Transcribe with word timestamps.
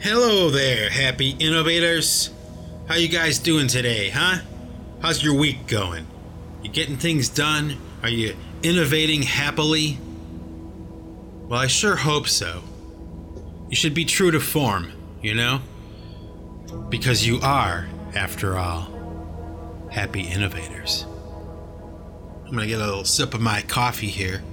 Hello 0.00 0.48
there, 0.48 0.90
happy 0.90 1.30
innovators. 1.40 2.30
How 2.86 2.94
you 2.94 3.08
guys 3.08 3.40
doing 3.40 3.66
today, 3.66 4.10
huh? 4.10 4.42
How's 5.02 5.24
your 5.24 5.34
week 5.34 5.66
going? 5.66 6.06
You 6.62 6.70
getting 6.70 6.96
things 6.96 7.28
done? 7.28 7.76
Are 8.04 8.08
you 8.08 8.36
innovating 8.62 9.22
happily? 9.22 9.98
Well, 11.48 11.58
I 11.58 11.66
sure 11.66 11.96
hope 11.96 12.28
so. 12.28 12.62
You 13.68 13.74
should 13.74 13.92
be 13.92 14.04
true 14.04 14.30
to 14.30 14.38
form, 14.38 14.92
you 15.20 15.34
know? 15.34 15.62
Because 16.88 17.26
you 17.26 17.40
are, 17.42 17.88
after 18.14 18.56
all, 18.56 19.88
happy 19.90 20.22
innovators. 20.22 21.06
I'm 22.46 22.52
gonna 22.52 22.68
get 22.68 22.80
a 22.80 22.86
little 22.86 23.04
sip 23.04 23.34
of 23.34 23.40
my 23.40 23.62
coffee 23.62 24.06
here. 24.06 24.44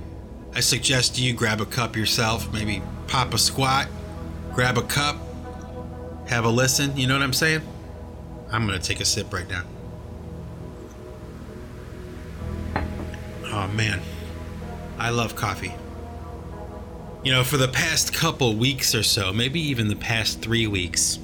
I 0.56 0.62
suggest 0.62 1.20
you 1.20 1.34
grab 1.34 1.62
a 1.62 1.68
cup 1.68 1.96
yourself, 1.96 2.52
maybe 2.52 2.82
pop 3.06 3.32
a 3.36 3.38
squat, 3.38 3.88
grab 4.52 4.80
a 4.80 4.82
cup, 4.82 5.18
have 6.28 6.46
a 6.46 6.50
listen. 6.50 6.96
You 6.98 7.08
know 7.08 7.14
what 7.14 7.24
I'm 7.24 7.34
saying? 7.34 7.62
I'm 8.52 8.66
gonna 8.66 8.80
take 8.80 9.00
a 9.00 9.06
sip 9.06 9.34
right 9.34 9.48
now. 9.50 9.64
Oh 13.46 13.68
man, 13.70 14.02
I 14.98 15.10
love 15.10 15.36
coffee. 15.36 15.74
You 17.24 17.32
know, 17.32 17.44
for 17.44 17.58
the 17.58 17.68
past 17.68 18.14
couple 18.14 18.56
weeks 18.56 18.94
or 18.94 19.02
so, 19.02 19.34
maybe 19.34 19.60
even 19.60 19.88
the 19.88 19.96
past 19.96 20.42
three 20.42 20.68
weeks, 20.68 21.20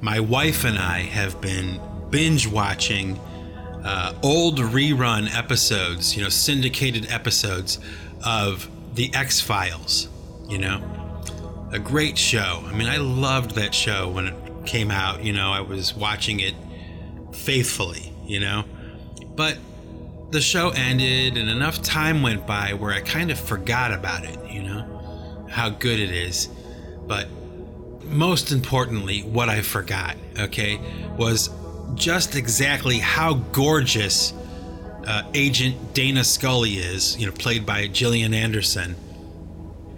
my 0.00 0.20
wife 0.20 0.64
and 0.64 0.78
I 0.78 1.00
have 1.00 1.40
been 1.40 1.80
binge 2.10 2.46
watching 2.46 3.18
uh, 3.84 4.12
old 4.22 4.58
rerun 4.58 5.32
episodes, 5.34 6.16
you 6.16 6.22
know, 6.22 6.28
syndicated 6.28 7.10
episodes 7.10 7.78
of 8.24 8.68
The 8.94 9.14
X 9.14 9.40
Files, 9.40 10.08
you 10.48 10.58
know? 10.58 10.95
A 11.76 11.78
great 11.78 12.16
show. 12.16 12.64
I 12.66 12.72
mean, 12.72 12.88
I 12.88 12.96
loved 12.96 13.50
that 13.56 13.74
show 13.74 14.08
when 14.08 14.28
it 14.28 14.34
came 14.64 14.90
out, 14.90 15.22
you 15.22 15.34
know, 15.34 15.52
I 15.52 15.60
was 15.60 15.94
watching 15.94 16.40
it 16.40 16.54
faithfully, 17.32 18.14
you 18.24 18.40
know? 18.40 18.64
But 19.34 19.58
the 20.30 20.40
show 20.40 20.70
ended 20.70 21.36
and 21.36 21.50
enough 21.50 21.82
time 21.82 22.22
went 22.22 22.46
by 22.46 22.72
where 22.72 22.94
I 22.94 23.02
kind 23.02 23.30
of 23.30 23.38
forgot 23.38 23.92
about 23.92 24.24
it, 24.24 24.38
you 24.50 24.62
know? 24.62 25.46
How 25.50 25.68
good 25.68 26.00
it 26.00 26.10
is. 26.10 26.48
But 27.06 27.28
most 28.04 28.52
importantly, 28.52 29.20
what 29.20 29.50
I 29.50 29.60
forgot, 29.60 30.16
okay, 30.38 30.80
was 31.18 31.50
just 31.94 32.36
exactly 32.36 33.00
how 33.00 33.34
gorgeous 33.34 34.32
uh, 35.06 35.24
Agent 35.34 35.92
Dana 35.92 36.24
Scully 36.24 36.78
is, 36.78 37.18
you 37.18 37.26
know, 37.26 37.32
played 37.32 37.66
by 37.66 37.86
Gillian 37.86 38.32
Anderson. 38.32 38.96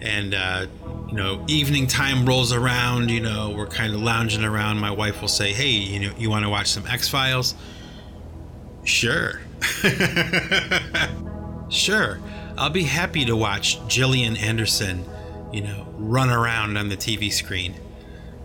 And, 0.01 0.35
uh, 0.35 0.67
you 1.09 1.15
know, 1.15 1.45
evening 1.49 1.87
time 1.87 2.27
rolls 2.27 2.53
around, 2.53 3.11
you 3.11 3.21
know, 3.21 3.51
we're 3.57 3.67
kind 3.67 3.95
of 3.95 4.03
lounging 4.03 4.45
around. 4.45 4.79
My 4.79 4.91
wife 4.91 5.21
will 5.21 5.29
say, 5.29 5.53
Hey, 5.53 5.71
you 5.71 6.01
know, 6.01 6.15
you 6.19 6.29
want 6.31 6.45
to 6.45 6.51
watch 6.51 6.69
some 6.69 6.87
X 6.87 7.09
Files? 7.09 7.55
Sure. 8.85 9.41
sure. 11.71 12.21
I'll 12.57 12.71
be 12.71 12.85
happy 12.85 13.25
to 13.25 13.37
watch 13.37 13.79
Gillian 13.87 14.37
Anderson, 14.37 15.05
you 15.53 15.63
know, 15.63 15.87
run 15.97 16.31
around 16.31 16.77
on 16.77 16.89
the 16.89 16.97
TV 16.97 17.33
screen, 17.33 17.75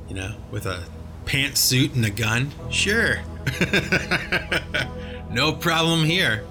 you 0.08 0.16
know, 0.16 0.36
with 0.52 0.66
a 0.66 0.84
pantsuit 1.26 1.96
and 1.96 2.06
a 2.06 2.10
gun. 2.10 2.52
Sure. 2.70 3.20
no 5.32 5.54
problem 5.54 6.04
here. 6.06 6.46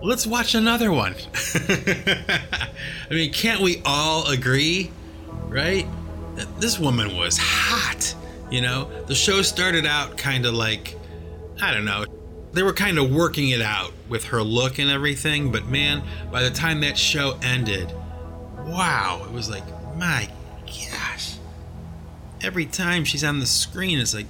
Let's 0.00 0.26
watch 0.26 0.54
another 0.54 0.90
one. 0.90 1.14
I 1.54 2.70
mean, 3.10 3.32
can't 3.32 3.60
we 3.60 3.82
all 3.84 4.26
agree, 4.28 4.90
right? 5.52 5.86
This 6.58 6.78
woman 6.78 7.16
was 7.16 7.38
hot. 7.38 8.14
You 8.50 8.60
know, 8.60 8.90
the 9.06 9.14
show 9.14 9.42
started 9.42 9.86
out 9.86 10.16
kind 10.18 10.46
of 10.46 10.54
like, 10.54 10.96
I 11.60 11.72
don't 11.72 11.84
know, 11.84 12.04
they 12.52 12.62
were 12.62 12.72
kind 12.72 12.98
of 12.98 13.10
working 13.10 13.50
it 13.50 13.62
out 13.62 13.92
with 14.08 14.24
her 14.24 14.42
look 14.42 14.78
and 14.78 14.90
everything, 14.90 15.50
but 15.50 15.66
man, 15.66 16.02
by 16.30 16.42
the 16.42 16.50
time 16.50 16.80
that 16.80 16.98
show 16.98 17.38
ended, 17.42 17.90
wow, 18.58 19.22
it 19.24 19.32
was 19.32 19.48
like, 19.48 19.64
my 19.96 20.28
gosh. 20.66 21.36
Every 22.42 22.66
time 22.66 23.04
she's 23.04 23.24
on 23.24 23.38
the 23.38 23.46
screen, 23.46 23.98
it's 23.98 24.14
like, 24.14 24.26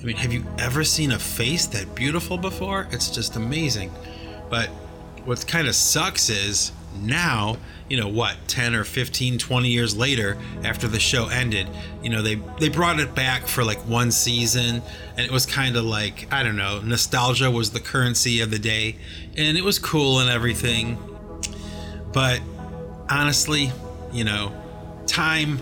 I 0.00 0.04
mean, 0.04 0.16
have 0.16 0.32
you 0.32 0.44
ever 0.58 0.84
seen 0.84 1.12
a 1.12 1.18
face 1.18 1.66
that 1.68 1.94
beautiful 1.94 2.36
before? 2.36 2.86
It's 2.90 3.10
just 3.10 3.36
amazing. 3.36 3.90
But 4.50 4.68
what 5.24 5.46
kind 5.48 5.66
of 5.68 5.74
sucks 5.74 6.28
is 6.28 6.70
now, 6.96 7.56
you 7.88 7.96
know, 7.96 8.08
what, 8.08 8.36
10 8.48 8.74
or 8.74 8.84
15, 8.84 9.38
20 9.38 9.68
years 9.68 9.96
later 9.96 10.36
after 10.64 10.88
the 10.88 11.00
show 11.00 11.28
ended, 11.28 11.68
you 12.02 12.10
know, 12.10 12.22
they 12.22 12.36
they 12.58 12.68
brought 12.68 12.98
it 12.98 13.14
back 13.14 13.46
for 13.46 13.64
like 13.64 13.78
one 13.80 14.10
season 14.10 14.82
and 15.16 15.20
it 15.26 15.30
was 15.30 15.46
kind 15.46 15.76
of 15.76 15.84
like, 15.84 16.32
I 16.32 16.42
don't 16.42 16.56
know, 16.56 16.80
nostalgia 16.80 17.50
was 17.50 17.70
the 17.70 17.80
currency 17.80 18.40
of 18.40 18.50
the 18.50 18.58
day 18.58 18.96
and 19.36 19.56
it 19.56 19.64
was 19.64 19.78
cool 19.78 20.20
and 20.20 20.30
everything. 20.30 20.98
But 22.12 22.40
honestly, 23.08 23.70
you 24.12 24.24
know, 24.24 24.52
time 25.06 25.60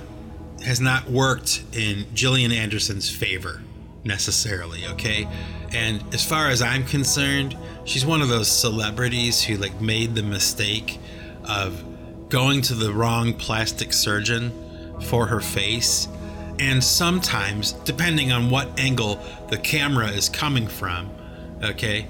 has 0.65 0.81
not 0.81 1.09
worked 1.11 1.63
in 1.73 2.07
Gillian 2.15 2.53
Anderson's 2.53 3.11
favor 3.11 3.61
necessarily, 4.05 4.87
okay? 4.87 5.29
And 5.73 6.03
as 6.15 6.25
far 6.25 6.49
as 6.49 6.63
I'm 6.63 6.85
concerned, 6.85 7.57
she's 7.85 8.07
one 8.07 8.23
of 8.23 8.29
those 8.29 8.49
celebrities 8.49 9.43
who 9.43 9.57
like 9.57 9.81
made 9.81 10.15
the 10.15 10.23
mistake 10.23 11.01
of 11.47 11.83
going 12.29 12.63
to 12.63 12.75
the 12.75 12.93
wrong 12.93 13.35
plastic 13.35 13.93
surgeon 13.93 14.53
for 15.03 15.27
her 15.27 15.41
face. 15.41 16.09
And 16.59 16.83
sometimes, 16.83 17.73
depending 17.73 18.33
on 18.33 18.51
what 18.51 18.79
angle 18.79 19.21
the 19.49 19.59
camera 19.59 20.09
is 20.09 20.29
coming 20.29 20.69
from, 20.69 21.11
okay, 21.63 22.07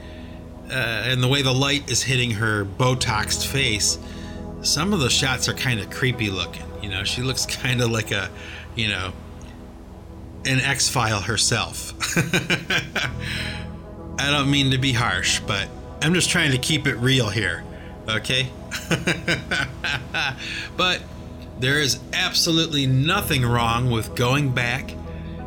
uh, 0.71 0.73
and 0.73 1.23
the 1.23 1.29
way 1.29 1.43
the 1.43 1.53
light 1.53 1.91
is 1.91 2.03
hitting 2.03 2.33
her 2.33 2.65
Botoxed 2.65 3.47
face, 3.47 3.99
some 4.63 4.93
of 4.93 5.01
the 5.01 5.11
shots 5.11 5.49
are 5.49 5.55
kind 5.55 5.81
of 5.81 5.91
creepy 5.91 6.31
looking. 6.31 6.65
You 6.83 6.91
know, 6.91 7.05
she 7.05 7.23
looks 7.23 7.47
kind 7.63 7.81
of 7.81 7.91
like 7.91 8.11
a, 8.11 8.31
you 8.75 8.89
know, 8.89 9.13
an 10.47 10.61
X 10.61 10.89
file 10.89 11.21
herself. 11.21 11.95
I 14.19 14.31
don't 14.31 14.51
mean 14.51 14.71
to 14.71 14.79
be 14.79 14.93
harsh, 14.93 15.41
but 15.41 15.69
I'm 16.03 16.15
just 16.15 16.31
trying 16.31 16.53
to 16.53 16.59
keep 16.59 16.87
it 16.87 16.97
real 16.97 17.29
here, 17.31 17.65
okay? 18.09 18.49
but 20.77 21.03
there 21.59 21.81
is 21.81 21.99
absolutely 22.13 22.87
nothing 22.87 23.45
wrong 23.45 23.91
with 23.91 24.15
going 24.15 24.53
back 24.53 24.93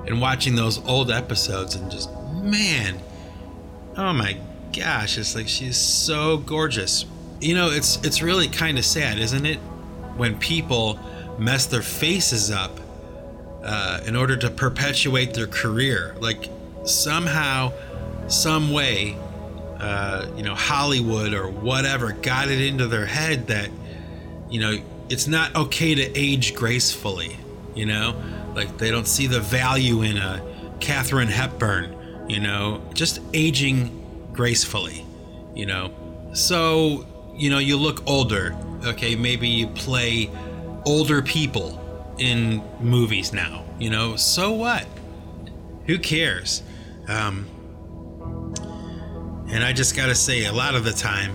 and 0.05 0.21
watching 0.21 0.55
those 0.55 0.83
old 0.85 1.11
episodes 1.11 1.75
and 1.75 1.91
just, 1.91 2.09
man, 2.33 2.99
oh 3.97 4.13
my 4.13 4.37
gosh, 4.75 5.17
it's 5.17 5.35
like 5.35 5.47
she's 5.47 5.77
so 5.77 6.37
gorgeous. 6.37 7.05
You 7.39 7.55
know, 7.55 7.69
it's 7.69 7.97
it's 8.03 8.21
really 8.21 8.47
kind 8.47 8.77
of 8.77 8.85
sad, 8.85 9.19
isn't 9.19 9.45
it? 9.45 9.57
When 10.15 10.39
people 10.39 10.99
mess 11.37 11.65
their 11.67 11.81
faces 11.81 12.49
up 12.49 12.79
uh, 13.63 14.01
in 14.05 14.15
order 14.15 14.35
to 14.37 14.49
perpetuate 14.49 15.33
their 15.33 15.47
career. 15.47 16.15
Like 16.19 16.49
somehow, 16.85 17.73
some 18.27 18.71
way, 18.71 19.17
uh, 19.79 20.27
you 20.35 20.43
know, 20.43 20.55
Hollywood 20.55 21.33
or 21.33 21.49
whatever 21.49 22.11
got 22.11 22.49
it 22.49 22.61
into 22.61 22.87
their 22.87 23.05
head 23.05 23.47
that, 23.47 23.69
you 24.49 24.59
know, 24.59 24.77
it's 25.09 25.27
not 25.27 25.55
okay 25.55 25.95
to 25.95 26.17
age 26.17 26.55
gracefully. 26.55 27.37
You 27.75 27.85
know, 27.85 28.21
like 28.55 28.77
they 28.77 28.89
don't 28.89 29.07
see 29.07 29.27
the 29.27 29.39
value 29.39 30.01
in 30.01 30.17
a 30.17 30.41
Katharine 30.79 31.27
Hepburn. 31.27 32.25
You 32.27 32.39
know, 32.39 32.81
just 32.93 33.21
aging 33.33 34.29
gracefully. 34.33 35.05
You 35.53 35.67
know, 35.67 35.93
so 36.33 37.05
you 37.35 37.49
know 37.49 37.59
you 37.59 37.77
look 37.77 38.05
older. 38.07 38.55
Okay, 38.83 39.15
maybe 39.15 39.47
you 39.47 39.67
play 39.67 40.29
older 40.85 41.21
people 41.21 42.15
in 42.17 42.63
movies 42.79 43.31
now. 43.31 43.63
You 43.79 43.91
know, 43.91 44.15
so 44.15 44.51
what? 44.53 44.87
Who 45.85 45.99
cares? 45.99 46.63
Um, 47.07 47.47
and 49.49 49.63
I 49.63 49.73
just 49.73 49.95
gotta 49.95 50.15
say, 50.15 50.45
a 50.45 50.53
lot 50.53 50.75
of 50.75 50.83
the 50.83 50.91
time, 50.91 51.33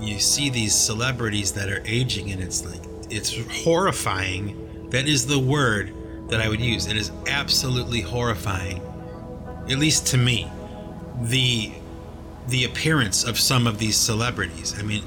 you 0.00 0.18
see 0.18 0.50
these 0.50 0.74
celebrities 0.74 1.52
that 1.52 1.68
are 1.68 1.82
aging, 1.84 2.30
and 2.32 2.42
it's 2.42 2.64
like, 2.64 2.80
it's 3.10 3.36
horrifying. 3.64 4.88
That 4.90 5.08
is 5.08 5.26
the 5.26 5.38
word 5.38 5.92
that 6.28 6.40
I 6.40 6.48
would 6.48 6.60
use. 6.60 6.86
It 6.86 6.96
is 6.96 7.10
absolutely 7.26 8.00
horrifying, 8.00 8.80
at 9.68 9.78
least 9.78 10.06
to 10.08 10.18
me. 10.18 10.50
The 11.22 11.72
the 12.48 12.64
appearance 12.64 13.24
of 13.24 13.38
some 13.38 13.66
of 13.66 13.78
these 13.78 13.96
celebrities. 13.96 14.74
I 14.78 14.82
mean, 14.82 15.02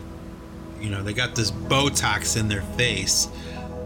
you 0.81 0.89
know, 0.89 1.03
they 1.03 1.13
got 1.13 1.35
this 1.35 1.51
Botox 1.51 2.35
in 2.39 2.47
their 2.47 2.63
face 2.63 3.27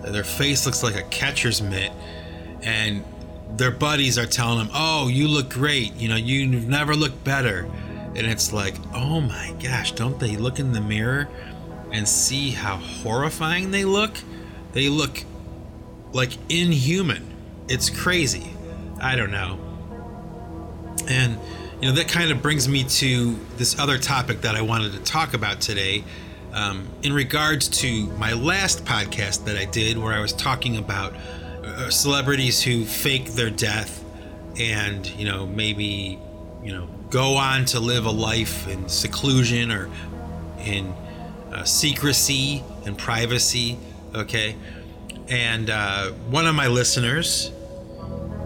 their 0.10 0.24
face 0.24 0.66
looks 0.66 0.84
like 0.84 0.96
a 0.96 1.04
catcher's 1.04 1.62
mitt, 1.62 1.92
and 2.64 3.04
their 3.52 3.72
buddies 3.72 4.18
are 4.18 4.26
telling 4.26 4.60
them, 4.60 4.70
"Oh, 4.74 5.08
you 5.08 5.28
look 5.28 5.50
great. 5.50 5.96
You 5.96 6.10
know, 6.10 6.16
you've 6.16 6.68
never 6.68 6.96
looked 6.96 7.24
better." 7.24 7.68
And 8.16 8.28
it's 8.28 8.52
like, 8.52 8.76
"Oh 8.94 9.22
my 9.22 9.56
gosh, 9.62 9.94
don't 9.94 10.20
they 10.20 10.36
look 10.38 10.60
in 10.60 10.74
the 10.74 10.82
mirror 10.82 11.30
and 11.92 12.08
see 12.08 12.52
how 12.52 12.78
horrifying 12.78 13.72
they 13.72 13.86
look? 13.86 14.12
They 14.74 14.90
look 14.90 15.24
like 16.14 16.32
inhuman. 16.50 17.28
it's 17.68 17.90
crazy. 17.90 18.54
I 19.00 19.16
don't 19.16 19.32
know. 19.32 19.58
And 21.08 21.40
you 21.82 21.88
know 21.88 21.96
that 21.96 22.10
kind 22.10 22.32
of 22.32 22.42
brings 22.42 22.68
me 22.68 22.84
to 22.84 23.40
this 23.58 23.80
other 23.80 23.98
topic 23.98 24.42
that 24.42 24.56
I 24.56 24.62
wanted 24.62 24.92
to 24.94 25.00
talk 25.00 25.34
about 25.34 25.62
today. 25.62 26.04
Um, 26.54 26.90
in 27.02 27.14
regards 27.14 27.70
to 27.80 28.08
my 28.18 28.34
last 28.34 28.84
podcast 28.84 29.46
that 29.46 29.56
I 29.56 29.64
did, 29.64 29.98
where 29.98 30.14
I 30.14 30.20
was 30.20 30.34
talking 30.34 30.76
about 30.76 31.14
uh, 31.64 31.90
celebrities 31.90 32.62
who 32.62 32.84
fake 32.84 33.32
their 33.34 33.50
death 33.50 34.04
and 34.60 35.08
you 35.08 35.26
know 35.26 35.48
maybe 35.48 36.20
you 36.62 36.74
know 36.74 36.90
go 37.12 37.36
on 37.36 37.66
to 37.66 37.80
live 37.80 38.06
a 38.06 38.12
life 38.12 38.68
in 38.68 38.90
seclusion 38.90 39.72
or 39.72 39.90
in 40.66 40.88
uh, 41.54 41.64
secrecy 41.64 42.64
and 42.86 42.98
privacy 42.98 43.78
okay? 44.16 44.56
And 45.30 45.70
uh, 45.70 46.12
one 46.30 46.48
of 46.48 46.56
my 46.56 46.68
listeners 46.68 47.52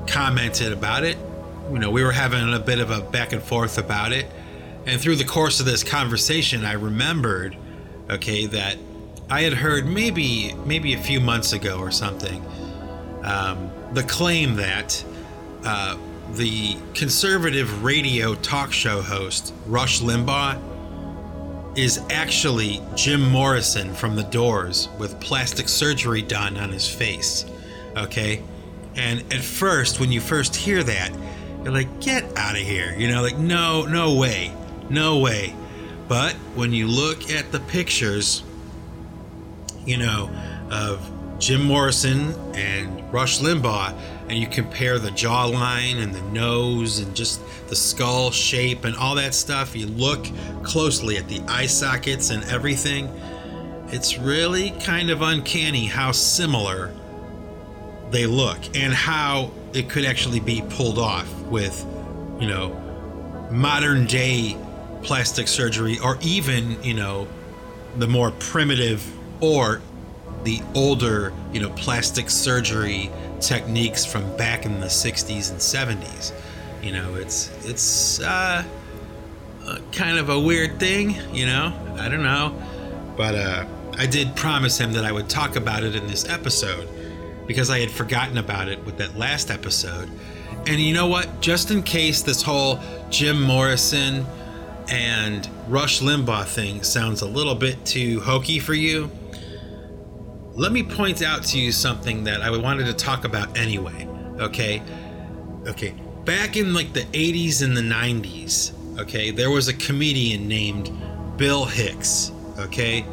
commented 0.08 0.72
about 0.72 1.04
it. 1.04 1.18
You 1.72 1.80
know 1.80 1.90
we 1.90 2.04
were 2.04 2.12
having 2.12 2.54
a 2.54 2.60
bit 2.60 2.80
of 2.80 2.92
a 2.92 3.02
back 3.02 3.34
and 3.34 3.42
forth 3.42 3.78
about 3.78 4.12
it. 4.12 4.28
And 4.86 5.02
through 5.02 5.16
the 5.16 5.26
course 5.26 5.60
of 5.60 5.66
this 5.66 5.84
conversation 5.84 6.64
i 6.64 6.74
remembered 6.74 7.58
okay 8.08 8.46
that 8.46 8.78
i 9.32 9.42
had 9.42 9.54
heard 9.54 9.88
maybe 9.88 10.54
maybe 10.64 10.94
a 10.94 11.00
few 11.00 11.20
months 11.20 11.54
ago 11.54 11.80
or 11.80 11.90
something 11.90 12.46
um, 13.24 13.72
the 13.94 14.04
claim 14.04 14.58
that 14.58 15.04
uh, 15.64 15.98
the 16.34 16.78
conservative 16.94 17.84
radio 17.84 18.36
talk 18.36 18.72
show 18.74 19.02
host 19.02 19.54
Rush 19.66 20.02
Limbaugh 20.02 20.60
is 21.78 22.00
actually 22.10 22.82
Jim 22.96 23.22
Morrison 23.30 23.94
from 23.94 24.16
The 24.16 24.24
Doors 24.24 24.90
with 24.98 25.20
plastic 25.20 25.68
surgery 25.68 26.22
done 26.22 26.58
on 26.58 26.72
his 26.72 26.88
face. 26.88 27.46
Okay? 27.98 28.42
And 28.96 29.22
at 29.34 29.42
first, 29.44 30.00
when 30.00 30.12
you 30.12 30.22
first 30.22 30.56
hear 30.56 30.84
that, 30.84 31.12
you're 31.64 31.74
like, 31.74 32.00
get 32.00 32.24
out 32.38 32.56
of 32.56 32.62
here. 32.62 32.96
You 32.98 33.10
know, 33.10 33.22
like, 33.22 33.38
no, 33.38 33.86
no 33.86 34.16
way. 34.16 34.54
No 34.90 35.20
way. 35.20 35.54
But 36.08 36.34
when 36.56 36.72
you 36.72 36.88
look 36.88 37.30
at 37.30 37.52
the 37.52 37.60
pictures, 37.60 38.44
you 39.86 39.98
know, 39.98 40.30
of 40.72 41.12
Jim 41.40 41.64
Morrison 41.64 42.34
and 42.56 43.12
Rush 43.12 43.40
Limbaugh, 43.40 44.00
and 44.28 44.40
you 44.40 44.48
compare 44.48 44.98
the 44.98 45.10
jawline 45.10 46.02
and 46.02 46.14
the 46.14 46.22
nose 46.32 47.00
and 47.00 47.16
just 47.16 47.42
the 47.68 47.76
skull 47.76 48.32
shape 48.32 48.84
and 48.86 48.96
all 48.96 49.16
that 49.16 49.34
stuff, 49.34 49.76
you 49.76 49.88
look 49.88 50.28
closely 50.64 51.18
at 51.18 51.28
the 51.28 51.40
eye 51.42 51.68
sockets 51.68 52.30
and 52.32 52.44
everything, 52.46 53.08
it's 53.90 54.18
really 54.18 54.72
kind 54.82 55.10
of 55.10 55.22
uncanny 55.22 55.86
how 55.86 56.12
similar 56.12 56.92
they 58.12 58.26
look 58.26 58.58
and 58.76 58.94
how 58.94 59.52
it 59.74 59.90
could 59.90 60.06
actually 60.06 60.40
be 60.40 60.64
pulled 60.70 60.98
off 60.98 61.32
with, 61.44 61.86
you 62.40 62.48
know, 62.48 62.70
modern 63.52 64.06
day 64.06 64.58
plastic 65.04 65.48
surgery 65.48 66.00
or 66.00 66.18
even, 66.22 66.82
you 66.84 66.94
know, 66.94 67.28
the 67.98 68.08
more 68.08 68.32
primitive 68.32 69.06
or 69.40 69.82
the 70.44 70.62
older, 70.74 71.32
you 71.54 71.60
know, 71.60 71.70
plastic 71.72 72.30
surgery 72.30 73.12
techniques 73.46 74.06
from 74.06 74.36
back 74.38 74.66
in 74.66 74.80
the 74.80 74.88
60s 74.88 75.52
and 75.52 75.60
70s. 75.60 76.34
You 76.82 76.92
know, 76.92 77.16
it's 77.16 77.50
it's 77.66 78.20
uh, 78.20 78.64
uh, 79.66 79.80
kind 79.92 80.18
of 80.18 80.30
a 80.30 80.40
weird 80.40 80.80
thing, 80.80 81.16
you 81.34 81.46
know. 81.46 81.74
I 81.98 82.10
don't 82.10 82.24
know, 82.24 82.62
but 83.16 83.36
uh, 83.36 83.66
I 83.94 84.06
did 84.06 84.36
promise 84.36 84.78
him 84.78 84.94
that 84.94 85.06
I 85.06 85.12
would 85.12 85.30
talk 85.30 85.56
about 85.56 85.84
it 85.84 85.96
in 85.96 86.06
this 86.08 86.28
episode 86.30 86.88
because 87.48 87.70
I 87.70 87.80
had 87.80 87.92
forgotten 87.92 88.38
about 88.38 88.68
it 88.68 88.84
with 88.86 88.98
that 88.98 89.18
last 89.18 89.50
episode. 89.50 90.10
And 90.68 90.80
you 90.80 90.94
know 90.94 91.08
what? 91.08 91.42
Just 91.42 91.72
in 91.72 91.84
case 91.84 92.22
this 92.22 92.42
whole 92.42 92.80
Jim 93.10 93.42
Morrison 93.42 94.26
and 94.90 95.48
Rush 95.68 96.02
Limbaugh 96.02 96.46
thing 96.46 96.84
sounds 96.84 97.22
a 97.22 97.28
little 97.28 97.56
bit 97.56 97.84
too 97.86 98.20
hokey 98.22 98.60
for 98.60 98.74
you, 98.74 99.10
let 100.56 100.72
me 100.72 100.84
point 100.84 101.22
out 101.22 101.44
to 101.44 101.60
you 101.60 101.72
something 101.72 102.24
that 102.24 102.42
I 102.42 102.50
wanted 102.58 102.86
to 102.86 102.94
talk 102.94 103.26
about 103.26 103.58
anyway. 103.58 104.08
Okay. 104.40 104.82
Okay. 105.68 105.94
Back 106.24 106.56
in 106.56 106.74
like 106.74 106.94
the 106.94 107.02
80s 107.02 107.62
and 107.62 107.76
the 107.76 107.82
90s, 107.82 108.72
okay, 109.00 109.32
there 109.32 109.52
was 109.52 109.68
a 109.68 109.74
comedian 109.74 110.48
named 110.48 110.92
Bill 111.38 111.66
Hicks. 111.66 112.32
Okay. 112.58 113.06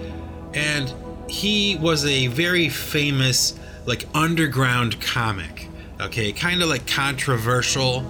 And 0.55 0.95
he 1.29 1.77
was 1.77 2.05
a 2.05 2.29
very 2.29 2.69
famous, 2.69 3.59
like, 3.87 4.07
underground 4.15 5.01
comic. 5.01 5.69
Okay. 6.01 6.33
Kind 6.33 6.63
of 6.63 6.69
like 6.69 6.87
controversial. 6.87 8.07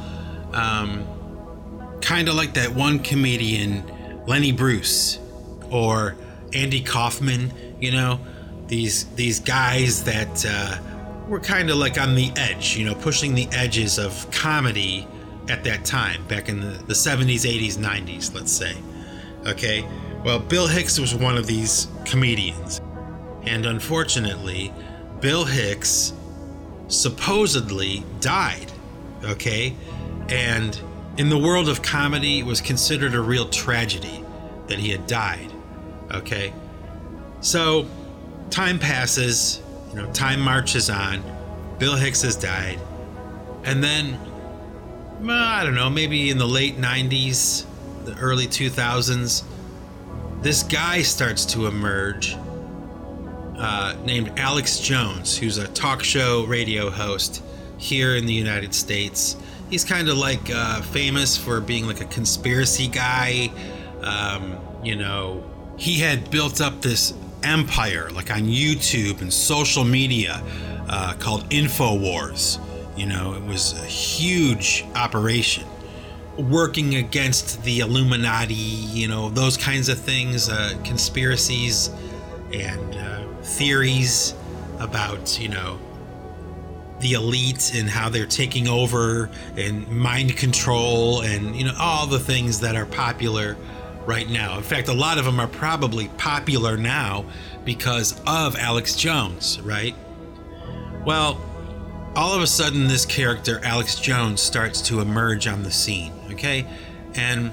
Um, 0.53 1.07
kind 2.03 2.29
of 2.29 2.35
like 2.35 2.55
that 2.55 2.75
one 2.75 2.99
comedian, 2.99 3.91
Lenny 4.27 4.53
Bruce, 4.53 5.19
or 5.71 6.17
Andy 6.53 6.83
Kaufman, 6.83 7.51
you 7.81 7.93
know 7.93 8.21
these 8.73 9.05
these 9.17 9.39
guys 9.39 10.03
that 10.05 10.47
uh, 10.49 10.79
were 11.29 11.39
kind 11.41 11.69
of 11.69 11.77
like 11.77 12.01
on 12.01 12.15
the 12.15 12.33
edge, 12.37 12.75
you 12.75 12.87
know, 12.87 12.95
pushing 12.95 13.35
the 13.35 13.47
edges 13.53 13.99
of 13.99 14.31
comedy 14.31 15.07
at 15.51 15.63
that 15.65 15.85
time, 15.85 16.27
back 16.27 16.49
in 16.49 16.61
the, 16.61 16.83
the 16.87 16.95
70s, 16.95 17.45
80s, 17.45 17.77
90s, 17.77 18.35
let's 18.35 18.51
say. 18.51 18.75
Okay, 19.47 19.87
well, 20.25 20.39
Bill 20.39 20.67
Hicks 20.67 20.99
was 20.99 21.15
one 21.15 21.37
of 21.37 21.47
these 21.47 21.87
comedians. 22.07 22.81
And 23.43 23.67
unfortunately, 23.67 24.73
Bill 25.21 25.45
Hicks 25.45 26.15
supposedly 26.89 28.05
died. 28.21 28.73
Okay, 29.23 29.77
and 30.31 30.81
in 31.19 31.29
the 31.29 31.39
world 31.39 31.69
of 31.69 31.83
comedy, 31.83 32.39
it 32.39 32.47
was 32.47 32.63
considered 32.63 33.15
a 33.15 33.21
real 33.21 33.51
tragedy 33.51 34.25
that 34.69 34.79
he 34.79 34.89
had 34.89 35.07
died. 35.07 35.53
Okay, 36.11 36.55
so 37.43 37.87
time 38.53 38.79
passes, 38.79 39.61
you 39.91 39.97
know, 39.97 40.13
time 40.13 40.41
marches 40.41 40.91
on. 40.91 41.25
Bill 41.79 41.97
Hicks 41.97 42.23
has 42.23 42.37
died. 42.37 42.79
And 43.65 43.83
then, 43.83 44.19
well, 45.21 45.43
I 45.43 45.65
don't 45.65 45.75
know, 45.75 45.91
maybe 45.91 46.31
in 46.31 46.39
the 46.39 46.47
late 46.47 46.77
90s, 46.77 47.65
the 48.05 48.17
early 48.19 48.47
2000s, 48.47 49.43
this 50.43 50.63
guy 50.63 51.03
starts 51.03 51.47
to 51.47 51.67
emerge 51.67 52.37
uh, 53.57 53.97
named 54.05 54.33
Alex 54.37 54.81
Jones, 54.81 55.37
who's 55.37 55.57
a 55.57 55.69
talk 55.69 56.03
show 56.03 56.45
radio 56.45 56.91
host 56.91 57.43
here 57.79 58.17
in 58.17 58.27
the 58.27 58.35
United 58.35 58.75
States. 58.75 59.37
He's 59.71 59.85
kind 59.85 60.09
of 60.09 60.19
like 60.19 60.51
uh, 60.51 60.83
famous 60.83 61.39
for 61.39 61.61
being 61.61 61.87
like 61.87 62.01
a 62.01 62.07
conspiracy 62.07 62.89
guy. 62.89 63.51
Um, 64.03 64.59
you 64.83 64.97
know, 64.97 65.49
he 65.79 66.01
had 66.01 66.31
built 66.31 66.61
up 66.61 66.83
this 66.83 67.15
empire, 67.45 68.11
like 68.11 68.31
on 68.31 68.43
YouTube 68.43 69.21
and 69.21 69.33
social 69.33 69.85
media, 69.85 70.43
uh, 70.89 71.15
called 71.19 71.49
InfoWars. 71.51 72.59
You 72.97 73.07
know, 73.07 73.35
it 73.35 73.43
was 73.43 73.73
a 73.73 73.87
huge 73.87 74.85
operation 74.95 75.65
working 76.37 76.95
against 76.97 77.63
the 77.63 77.81
Illuminati, 77.81 78.55
you 78.55 79.09
know, 79.09 79.29
those 79.31 79.57
kinds 79.57 79.89
of 79.89 79.99
things, 79.99 80.49
uh, 80.49 80.75
conspiracies 80.85 81.91
and 82.53 82.95
uh, 82.95 83.27
theories 83.43 84.35
about, 84.79 85.39
you 85.39 85.49
know, 85.49 85.79
the 87.01 87.13
elite 87.15 87.73
and 87.75 87.89
how 87.89 88.09
they're 88.09 88.27
taking 88.27 88.69
over 88.69 89.29
and 89.57 89.89
mind 89.89 90.37
control 90.37 91.21
and, 91.23 91.57
you 91.57 91.65
know, 91.65 91.75
all 91.79 92.07
the 92.07 92.21
things 92.21 92.61
that 92.61 92.77
are 92.77 92.87
popular 92.87 93.57
right 94.07 94.29
now. 94.29 94.57
In 94.57 94.63
fact, 94.63 94.89
a 94.89 94.93
lot 94.93 95.19
of 95.19 95.25
them 95.25 95.41
are 95.41 95.49
probably 95.49 96.09
popular 96.19 96.77
now 96.77 97.25
because 97.65 98.21
of 98.27 98.57
Alex 98.57 98.97
Jones, 98.97 99.61
right? 99.61 99.95
Well, 101.05 101.41
all 102.15 102.35
of 102.35 102.43
a 102.43 102.47
sudden, 102.47 102.89
this 102.89 103.07
character, 103.07 103.61
Alex 103.65 103.99
Jones, 103.99 104.41
starts 104.41 104.83
to 104.83 105.01
emerge 105.01 105.47
on 105.47 105.63
the 105.63 105.71
scene, 105.71 106.13
okay? 106.31 106.67
And 107.15 107.53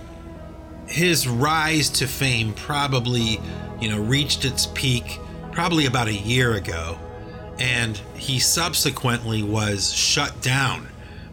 his 0.87 1.27
rise 1.27 1.89
to 1.89 2.07
fame 2.07 2.53
probably, 2.53 3.39
you 3.79 3.89
know, 3.89 3.99
reached 3.99 4.43
its 4.43 4.65
peak 4.67 5.19
probably 5.51 5.85
about 5.85 6.07
a 6.07 6.13
year 6.13 6.53
ago. 6.55 6.97
And 7.59 7.97
he 8.15 8.39
subsequently 8.39 9.43
was 9.43 9.93
shut 9.93 10.41
down 10.41 10.87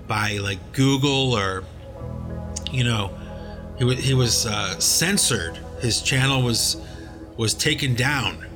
by 0.06 0.38
like 0.38 0.58
Google 0.72 1.32
or, 1.32 1.64
you 2.70 2.84
know, 2.84 3.16
he, 3.78 3.80
w- 3.80 4.00
he 4.00 4.14
was 4.14 4.46
uh, 4.46 4.78
censored. 4.78 5.58
His 5.80 6.00
channel 6.02 6.42
was 6.42 6.76
was 7.36 7.52
taken 7.52 7.94
down 7.94 8.46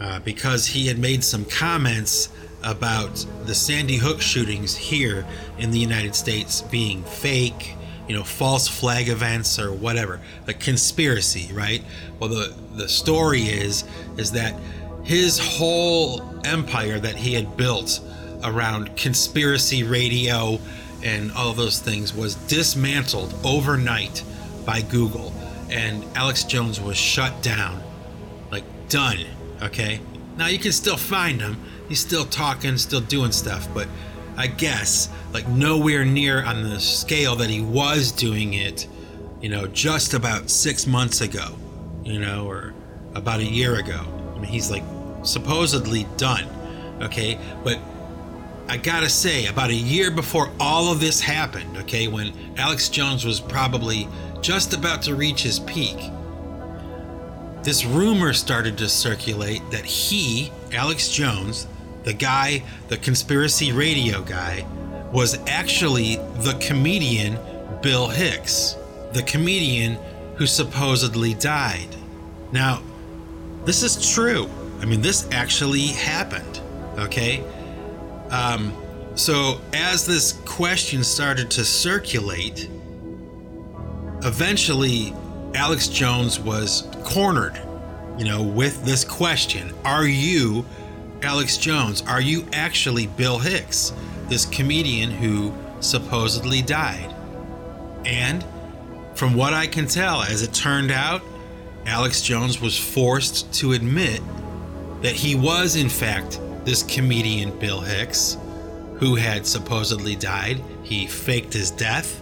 uh, 0.00 0.18
because 0.20 0.66
he 0.66 0.88
had 0.88 0.98
made 0.98 1.22
some 1.22 1.44
comments 1.44 2.28
about 2.64 3.24
the 3.44 3.54
Sandy 3.54 3.96
Hook 3.96 4.20
shootings 4.20 4.76
here 4.76 5.24
in 5.58 5.70
the 5.70 5.78
United 5.78 6.16
States 6.16 6.62
being 6.62 7.04
fake, 7.04 7.76
you 8.08 8.16
know, 8.16 8.24
false 8.24 8.66
flag 8.66 9.08
events 9.08 9.58
or 9.60 9.72
whatever, 9.72 10.20
a 10.48 10.52
conspiracy, 10.52 11.52
right? 11.52 11.82
Well, 12.18 12.30
the 12.30 12.54
the 12.74 12.88
story 12.88 13.42
is 13.42 13.84
is 14.16 14.32
that 14.32 14.58
his 15.04 15.38
whole 15.38 16.22
empire 16.44 16.98
that 16.98 17.14
he 17.14 17.34
had 17.34 17.56
built 17.56 18.00
around 18.44 18.96
conspiracy 18.96 19.82
radio 19.82 20.58
and 21.02 21.30
all 21.32 21.52
those 21.52 21.78
things 21.78 22.14
was 22.14 22.34
dismantled 22.34 23.34
overnight 23.44 24.22
by 24.68 24.82
Google, 24.82 25.32
and 25.70 26.04
Alex 26.14 26.44
Jones 26.44 26.78
was 26.78 26.94
shut 26.94 27.42
down. 27.42 27.82
Like, 28.50 28.64
done. 28.90 29.16
Okay? 29.62 29.98
Now 30.36 30.48
you 30.48 30.58
can 30.58 30.72
still 30.72 30.98
find 30.98 31.40
him. 31.40 31.56
He's 31.88 32.00
still 32.00 32.26
talking, 32.26 32.76
still 32.76 33.00
doing 33.00 33.32
stuff, 33.32 33.66
but 33.72 33.88
I 34.36 34.46
guess, 34.46 35.08
like, 35.32 35.48
nowhere 35.48 36.04
near 36.04 36.44
on 36.44 36.64
the 36.64 36.78
scale 36.80 37.34
that 37.36 37.48
he 37.48 37.62
was 37.62 38.12
doing 38.12 38.52
it, 38.52 38.86
you 39.40 39.48
know, 39.48 39.66
just 39.68 40.12
about 40.12 40.50
six 40.50 40.86
months 40.86 41.22
ago, 41.22 41.56
you 42.04 42.20
know, 42.20 42.46
or 42.46 42.74
about 43.14 43.40
a 43.40 43.44
year 43.44 43.76
ago. 43.76 44.04
I 44.36 44.38
mean, 44.38 44.44
he's 44.44 44.70
like 44.70 44.84
supposedly 45.22 46.06
done. 46.18 46.46
Okay? 47.00 47.38
But 47.64 47.78
I 48.68 48.76
gotta 48.76 49.08
say, 49.08 49.46
about 49.46 49.70
a 49.70 49.74
year 49.74 50.10
before 50.10 50.50
all 50.60 50.92
of 50.92 51.00
this 51.00 51.22
happened, 51.22 51.78
okay, 51.78 52.06
when 52.06 52.34
Alex 52.58 52.90
Jones 52.90 53.24
was 53.24 53.40
probably 53.40 54.06
just 54.40 54.74
about 54.74 55.02
to 55.02 55.14
reach 55.14 55.42
his 55.42 55.60
peak, 55.60 55.96
this 57.62 57.84
rumor 57.84 58.32
started 58.32 58.78
to 58.78 58.88
circulate 58.88 59.62
that 59.70 59.84
he, 59.84 60.52
Alex 60.72 61.08
Jones, 61.08 61.66
the 62.04 62.12
guy, 62.12 62.62
the 62.88 62.96
conspiracy 62.96 63.72
radio 63.72 64.22
guy, 64.22 64.66
was 65.12 65.38
actually 65.46 66.16
the 66.42 66.56
comedian 66.60 67.38
Bill 67.82 68.08
Hicks, 68.08 68.76
the 69.12 69.22
comedian 69.22 69.98
who 70.36 70.46
supposedly 70.46 71.34
died. 71.34 71.88
Now, 72.52 72.82
this 73.64 73.82
is 73.82 74.14
true. 74.14 74.48
I 74.80 74.84
mean, 74.84 75.02
this 75.02 75.28
actually 75.32 75.88
happened, 75.88 76.60
okay? 76.96 77.44
Um, 78.30 78.72
so, 79.14 79.60
as 79.74 80.06
this 80.06 80.32
question 80.44 81.02
started 81.02 81.50
to 81.52 81.64
circulate, 81.64 82.70
eventually 84.22 85.14
Alex 85.54 85.88
Jones 85.88 86.38
was 86.40 86.86
cornered, 87.04 87.60
you 88.18 88.24
know, 88.24 88.42
with 88.42 88.84
this 88.84 89.04
question 89.04 89.72
Are 89.84 90.06
you 90.06 90.64
Alex 91.22 91.56
Jones? 91.56 92.02
Are 92.02 92.20
you 92.20 92.46
actually 92.52 93.06
Bill 93.06 93.38
Hicks, 93.38 93.92
this 94.28 94.44
comedian 94.46 95.10
who 95.10 95.52
supposedly 95.80 96.62
died? 96.62 97.14
And 98.04 98.44
from 99.14 99.34
what 99.34 99.52
I 99.52 99.66
can 99.66 99.86
tell, 99.86 100.22
as 100.22 100.42
it 100.42 100.52
turned 100.52 100.90
out, 100.90 101.22
Alex 101.86 102.22
Jones 102.22 102.60
was 102.60 102.78
forced 102.78 103.52
to 103.54 103.72
admit 103.72 104.20
that 105.02 105.14
he 105.14 105.34
was, 105.34 105.76
in 105.76 105.88
fact, 105.88 106.40
this 106.64 106.82
comedian 106.82 107.58
Bill 107.58 107.80
Hicks, 107.80 108.36
who 108.96 109.14
had 109.14 109.46
supposedly 109.46 110.14
died. 110.14 110.62
He 110.82 111.06
faked 111.06 111.52
his 111.52 111.70
death 111.70 112.20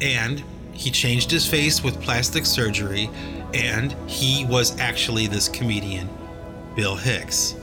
and 0.00 0.42
he 0.78 0.90
changed 0.90 1.30
his 1.30 1.46
face 1.46 1.82
with 1.82 2.00
plastic 2.00 2.46
surgery, 2.46 3.10
and 3.52 3.92
he 4.08 4.46
was 4.46 4.78
actually 4.80 5.26
this 5.26 5.48
comedian, 5.48 6.08
Bill 6.74 6.96
Hicks. 6.96 7.54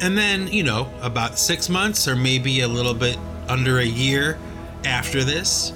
And 0.00 0.16
then, 0.16 0.46
you 0.48 0.62
know, 0.62 0.88
about 1.00 1.38
six 1.38 1.68
months 1.68 2.06
or 2.06 2.14
maybe 2.14 2.60
a 2.60 2.68
little 2.68 2.94
bit 2.94 3.18
under 3.48 3.78
a 3.78 3.84
year 3.84 4.38
after 4.84 5.24
this, 5.24 5.72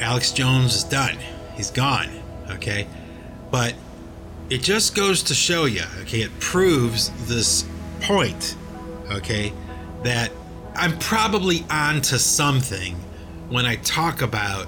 Alex 0.00 0.32
Jones 0.32 0.74
is 0.74 0.84
done. 0.84 1.16
He's 1.54 1.70
gone. 1.70 2.10
Okay. 2.50 2.86
But 3.50 3.74
it 4.50 4.62
just 4.62 4.94
goes 4.94 5.22
to 5.24 5.34
show 5.34 5.64
you, 5.66 5.84
okay, 6.02 6.22
it 6.22 6.40
proves 6.40 7.10
this 7.28 7.64
point 8.00 8.56
okay, 9.12 9.52
that 10.02 10.30
I'm 10.74 10.98
probably 10.98 11.64
on 11.70 12.00
to 12.02 12.18
something 12.18 12.94
when 13.48 13.66
I 13.66 13.76
talk 13.76 14.22
about 14.22 14.66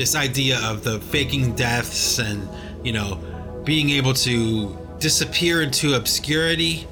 this 0.00 0.14
idea 0.14 0.58
of 0.62 0.82
the 0.82 0.98
faking 0.98 1.54
deaths 1.54 2.18
and, 2.18 2.48
you 2.82 2.90
know, 2.90 3.20
being 3.64 3.90
able 3.90 4.14
to 4.14 4.74
disappear 4.98 5.60
into 5.60 5.92
obscurity 5.92 6.88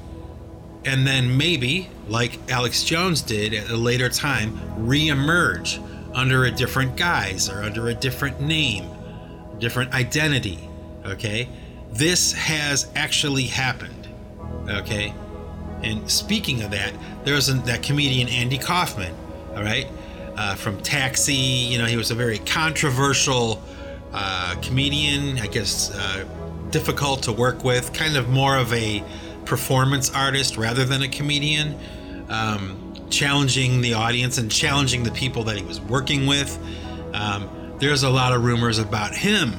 and 0.85 1.07
then 1.07 1.35
maybe, 1.35 1.89
like 2.07 2.37
Alex 2.51 2.83
Jones 2.83 3.23
did 3.23 3.55
at 3.55 3.71
a 3.71 3.75
later 3.75 4.09
time, 4.09 4.59
re-emerge 4.77 5.79
under 6.13 6.45
a 6.45 6.51
different 6.51 6.95
guise 6.97 7.49
or 7.49 7.63
under 7.63 7.87
a 7.87 7.95
different 7.95 8.41
name, 8.41 8.87
different 9.57 9.91
identity. 9.91 10.59
Okay? 11.03 11.49
This 11.91 12.33
has 12.33 12.91
actually 12.95 13.45
happened. 13.45 14.07
Okay? 14.69 15.15
And 15.81 16.07
speaking 16.11 16.61
of 16.61 16.69
that, 16.69 16.93
there's 17.25 17.47
that 17.47 17.81
comedian 17.81 18.29
Andy 18.29 18.59
Kaufman, 18.59 19.15
all 19.55 19.63
right, 19.63 19.87
uh, 20.39 20.55
from 20.55 20.81
Taxi. 20.81 21.33
You 21.33 21.77
know, 21.77 21.85
he 21.85 21.97
was 21.97 22.11
a 22.11 22.15
very 22.15 22.39
controversial 22.39 23.61
uh, 24.13 24.55
comedian. 24.61 25.37
I 25.37 25.47
guess 25.47 25.93
uh, 25.93 26.25
difficult 26.71 27.23
to 27.23 27.33
work 27.33 27.63
with, 27.63 27.91
kind 27.93 28.15
of 28.15 28.29
more 28.29 28.55
of 28.55 28.71
a 28.73 29.03
performance 29.45 30.13
artist 30.15 30.55
rather 30.55 30.85
than 30.85 31.01
a 31.01 31.09
comedian. 31.09 31.77
Um, 32.29 32.85
challenging 33.09 33.81
the 33.81 33.95
audience 33.95 34.37
and 34.37 34.51
challenging 34.51 35.03
the 35.03 35.11
people 35.11 35.43
that 35.43 35.57
he 35.57 35.63
was 35.63 35.81
working 35.81 36.27
with. 36.27 36.57
Um, 37.13 37.49
there's 37.79 38.03
a 38.03 38.09
lot 38.09 38.33
of 38.33 38.45
rumors 38.45 38.77
about 38.77 39.15
him 39.15 39.53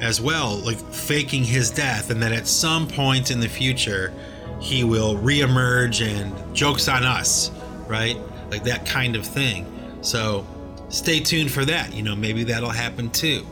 as 0.00 0.18
well, 0.18 0.56
like 0.64 0.78
faking 0.78 1.44
his 1.44 1.70
death, 1.70 2.10
and 2.10 2.22
that 2.22 2.32
at 2.32 2.46
some 2.46 2.88
point 2.88 3.30
in 3.30 3.38
the 3.38 3.48
future, 3.48 4.14
he 4.60 4.82
will 4.82 5.14
reemerge 5.14 6.04
and 6.04 6.56
jokes 6.56 6.88
on 6.88 7.04
us, 7.04 7.50
right? 7.86 8.16
Like 8.50 8.64
that 8.64 8.86
kind 8.86 9.14
of 9.14 9.26
thing. 9.26 9.79
So 10.00 10.46
stay 10.88 11.20
tuned 11.20 11.50
for 11.50 11.64
that. 11.64 11.94
You 11.94 12.02
know, 12.02 12.16
maybe 12.16 12.44
that'll 12.44 12.70
happen 12.70 13.10
too. 13.10 13.46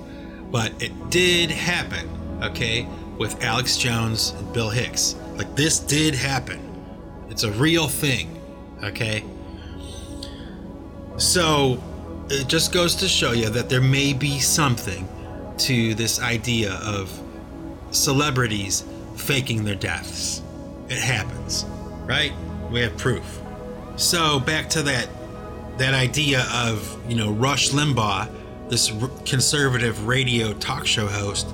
But 0.50 0.82
it 0.82 1.10
did 1.10 1.50
happen, 1.50 2.08
okay, 2.42 2.86
with 3.18 3.42
Alex 3.42 3.76
Jones 3.76 4.30
and 4.30 4.52
Bill 4.52 4.70
Hicks. 4.70 5.14
Like 5.34 5.54
this 5.56 5.78
did 5.78 6.14
happen. 6.14 6.60
It's 7.28 7.44
a 7.44 7.52
real 7.52 7.88
thing, 7.88 8.40
okay? 8.82 9.24
So 11.18 11.82
it 12.30 12.48
just 12.48 12.72
goes 12.72 12.94
to 12.96 13.08
show 13.08 13.32
you 13.32 13.50
that 13.50 13.68
there 13.68 13.80
may 13.80 14.12
be 14.12 14.38
something 14.38 15.08
to 15.58 15.94
this 15.94 16.20
idea 16.20 16.74
of 16.74 17.10
celebrities 17.90 18.84
faking 19.16 19.64
their 19.64 19.74
deaths 19.74 20.42
it 20.88 20.98
happens, 20.98 21.64
right? 22.06 22.32
We 22.70 22.80
have 22.80 22.96
proof. 22.96 23.40
So 23.96 24.40
back 24.40 24.70
to 24.70 24.82
that 24.82 25.08
that 25.78 25.94
idea 25.94 26.46
of 26.52 26.98
you 27.08 27.16
know 27.16 27.30
Rush 27.32 27.70
Limbaugh, 27.70 28.30
this 28.68 28.92
r- 28.92 29.10
conservative 29.24 30.06
radio 30.06 30.52
talk 30.54 30.86
show 30.86 31.06
host, 31.06 31.48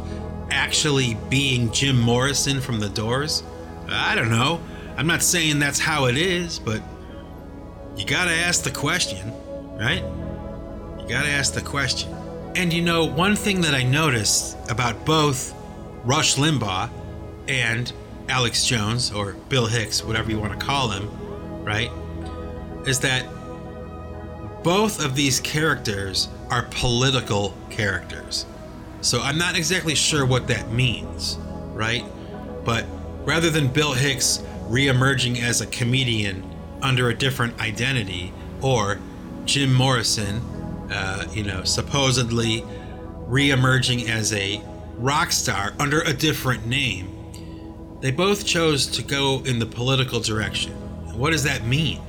actually 0.50 1.16
being 1.28 1.70
Jim 1.72 1.98
Morrison 1.98 2.60
from 2.60 2.80
The 2.80 2.88
Doors. 2.88 3.42
I 3.88 4.14
don't 4.14 4.30
know. 4.30 4.60
I'm 4.96 5.06
not 5.06 5.22
saying 5.22 5.58
that's 5.58 5.78
how 5.78 6.06
it 6.06 6.16
is, 6.16 6.58
but 6.58 6.82
you 7.96 8.04
gotta 8.04 8.30
ask 8.32 8.64
the 8.64 8.70
question, 8.70 9.32
right? 9.76 10.02
You 11.00 11.08
gotta 11.08 11.28
ask 11.28 11.52
the 11.54 11.60
question. 11.60 12.12
And 12.56 12.72
you 12.72 12.82
know, 12.82 13.04
one 13.04 13.36
thing 13.36 13.60
that 13.62 13.74
I 13.74 13.82
noticed 13.82 14.56
about 14.70 15.04
both 15.04 15.54
Rush 16.04 16.36
Limbaugh 16.36 16.88
and 17.48 17.92
Alex 18.28 18.64
Jones 18.64 19.12
or 19.12 19.34
Bill 19.48 19.66
Hicks, 19.66 20.02
whatever 20.04 20.30
you 20.30 20.38
want 20.38 20.58
to 20.58 20.64
call 20.64 20.88
him, 20.88 21.10
right? 21.64 21.90
Is 22.86 23.00
that 23.00 23.26
both 24.64 25.04
of 25.04 25.14
these 25.14 25.38
characters 25.40 26.28
are 26.50 26.62
political 26.70 27.54
characters. 27.68 28.46
So 29.02 29.20
I'm 29.20 29.36
not 29.36 29.56
exactly 29.56 29.94
sure 29.94 30.24
what 30.24 30.48
that 30.48 30.72
means, 30.72 31.36
right? 31.74 32.04
But 32.64 32.86
rather 33.26 33.50
than 33.50 33.68
Bill 33.68 33.92
Hicks 33.92 34.42
re-emerging 34.62 35.38
as 35.38 35.60
a 35.60 35.66
comedian 35.66 36.42
under 36.80 37.10
a 37.10 37.14
different 37.14 37.60
identity, 37.60 38.32
or 38.62 38.98
Jim 39.44 39.72
Morrison, 39.72 40.36
uh, 40.90 41.26
you 41.32 41.42
know, 41.42 41.62
supposedly 41.64 42.64
re-emerging 43.26 44.08
as 44.08 44.32
a 44.32 44.62
rock 44.96 45.30
star 45.32 45.74
under 45.78 46.00
a 46.00 46.14
different 46.14 46.66
name, 46.66 47.10
they 48.00 48.10
both 48.10 48.46
chose 48.46 48.86
to 48.86 49.02
go 49.02 49.42
in 49.44 49.58
the 49.58 49.66
political 49.66 50.20
direction. 50.20 50.72
What 51.18 51.30
does 51.30 51.44
that 51.44 51.66
mean? 51.66 52.00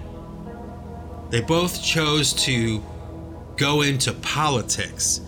They 1.36 1.42
both 1.42 1.84
chose 1.84 2.32
to 2.46 2.82
go 3.58 3.82
into 3.82 4.14
politics 4.14 5.20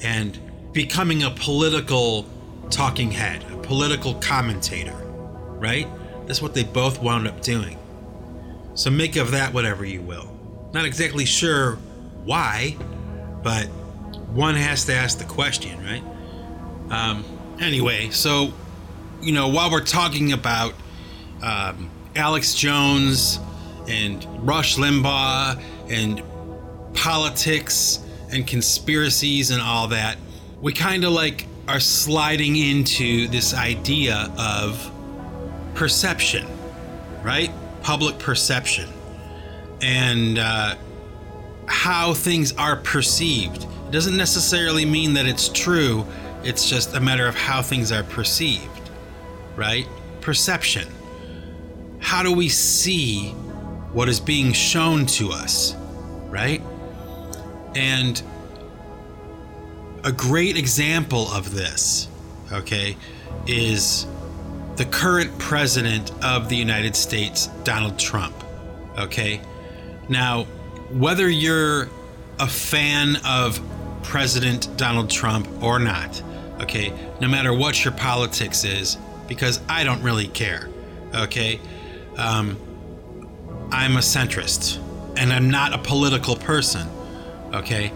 and 0.00 0.38
becoming 0.72 1.24
a 1.24 1.30
political 1.30 2.24
talking 2.70 3.10
head, 3.10 3.44
a 3.50 3.56
political 3.56 4.14
commentator, 4.14 4.94
right? 4.94 5.88
That's 6.24 6.40
what 6.40 6.54
they 6.54 6.62
both 6.62 7.02
wound 7.02 7.26
up 7.26 7.42
doing. 7.42 7.80
So 8.74 8.92
make 8.92 9.16
of 9.16 9.32
that 9.32 9.52
whatever 9.52 9.84
you 9.84 10.02
will. 10.02 10.38
Not 10.72 10.84
exactly 10.84 11.24
sure 11.24 11.78
why, 12.24 12.76
but 13.42 13.64
one 14.36 14.54
has 14.54 14.84
to 14.84 14.94
ask 14.94 15.18
the 15.18 15.24
question, 15.24 15.84
right? 15.84 16.04
Um, 16.92 17.24
anyway, 17.60 18.10
so 18.10 18.52
you 19.20 19.32
know, 19.32 19.48
while 19.48 19.72
we're 19.72 19.84
talking 19.84 20.32
about 20.32 20.74
um, 21.42 21.90
Alex 22.14 22.54
Jones 22.54 23.40
and 23.88 24.26
Rush 24.46 24.76
Limbaugh 24.76 25.62
and 25.88 26.22
politics 26.94 28.00
and 28.30 28.46
conspiracies 28.46 29.50
and 29.50 29.62
all 29.62 29.88
that, 29.88 30.18
we 30.60 30.72
kind 30.72 31.04
of 31.04 31.12
like 31.12 31.46
are 31.68 31.80
sliding 31.80 32.56
into 32.56 33.28
this 33.28 33.54
idea 33.54 34.32
of 34.38 34.90
perception, 35.74 36.46
right? 37.22 37.50
Public 37.82 38.18
perception. 38.18 38.88
And 39.82 40.38
uh, 40.38 40.76
how 41.66 42.14
things 42.14 42.52
are 42.52 42.76
perceived. 42.76 43.64
It 43.64 43.92
doesn't 43.92 44.16
necessarily 44.16 44.84
mean 44.84 45.14
that 45.14 45.26
it's 45.26 45.48
true, 45.48 46.06
it's 46.42 46.68
just 46.68 46.94
a 46.94 47.00
matter 47.00 47.26
of 47.26 47.34
how 47.34 47.62
things 47.62 47.92
are 47.92 48.04
perceived, 48.04 48.90
right? 49.56 49.86
Perception. 50.20 50.88
How 51.98 52.22
do 52.22 52.32
we 52.32 52.48
see 52.48 53.34
what 53.96 54.10
is 54.10 54.20
being 54.20 54.52
shown 54.52 55.06
to 55.06 55.32
us, 55.32 55.74
right? 56.28 56.60
And 57.74 58.22
a 60.04 60.12
great 60.12 60.58
example 60.58 61.32
of 61.32 61.54
this, 61.54 62.06
okay, 62.52 62.94
is 63.46 64.06
the 64.76 64.84
current 64.84 65.38
president 65.38 66.12
of 66.22 66.50
the 66.50 66.56
United 66.56 66.94
States, 66.94 67.46
Donald 67.64 67.98
Trump. 67.98 68.34
Okay. 68.98 69.40
Now, 70.10 70.44
whether 70.90 71.30
you're 71.30 71.88
a 72.38 72.46
fan 72.46 73.16
of 73.24 73.58
President 74.02 74.76
Donald 74.76 75.08
Trump 75.08 75.48
or 75.62 75.78
not, 75.78 76.22
okay, 76.60 76.92
no 77.22 77.28
matter 77.28 77.54
what 77.54 77.82
your 77.82 77.94
politics 77.94 78.62
is, 78.62 78.98
because 79.26 79.58
I 79.70 79.84
don't 79.84 80.02
really 80.02 80.28
care, 80.28 80.68
okay, 81.14 81.60
um, 82.18 82.58
I'm 83.76 83.98
a 83.98 84.00
centrist 84.00 84.78
and 85.18 85.30
I'm 85.30 85.50
not 85.50 85.74
a 85.74 85.78
political 85.78 86.34
person, 86.34 86.88
okay, 87.52 87.92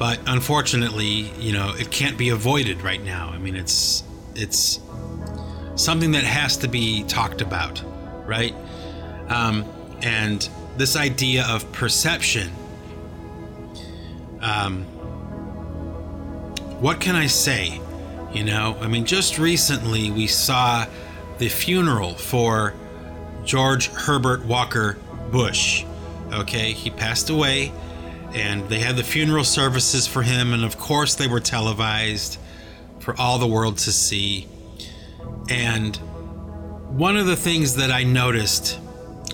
but 0.00 0.18
unfortunately, 0.26 1.30
you 1.38 1.52
know, 1.52 1.72
it 1.78 1.92
can't 1.92 2.18
be 2.18 2.30
avoided 2.30 2.82
right 2.82 3.02
now. 3.02 3.30
I 3.32 3.38
mean, 3.38 3.54
it's 3.54 4.02
it's 4.34 4.80
something 5.76 6.10
that 6.10 6.24
has 6.24 6.56
to 6.58 6.68
be 6.68 7.04
talked 7.04 7.40
about, 7.40 7.80
right? 8.26 8.52
Um, 9.28 9.64
and 10.02 10.46
this 10.76 10.96
idea 10.96 11.46
of 11.48 11.70
perception. 11.70 12.50
Um, 14.40 14.82
what 16.80 17.00
can 17.00 17.14
I 17.14 17.28
say? 17.28 17.80
You 18.34 18.42
know, 18.42 18.76
I 18.80 18.88
mean, 18.88 19.04
just 19.04 19.38
recently 19.38 20.10
we 20.10 20.26
saw 20.26 20.84
the 21.38 21.48
funeral 21.48 22.14
for 22.14 22.74
George 23.46 23.88
Herbert 23.88 24.44
Walker 24.44 24.98
Bush. 25.30 25.84
Okay, 26.32 26.72
he 26.72 26.90
passed 26.90 27.30
away, 27.30 27.72
and 28.34 28.68
they 28.68 28.80
had 28.80 28.96
the 28.96 29.04
funeral 29.04 29.44
services 29.44 30.06
for 30.06 30.22
him, 30.22 30.52
and 30.52 30.64
of 30.64 30.76
course, 30.76 31.14
they 31.14 31.28
were 31.28 31.40
televised 31.40 32.38
for 32.98 33.18
all 33.18 33.38
the 33.38 33.46
world 33.46 33.78
to 33.78 33.92
see. 33.92 34.48
And 35.48 35.96
one 36.88 37.16
of 37.16 37.26
the 37.26 37.36
things 37.36 37.76
that 37.76 37.92
I 37.92 38.02
noticed 38.02 38.74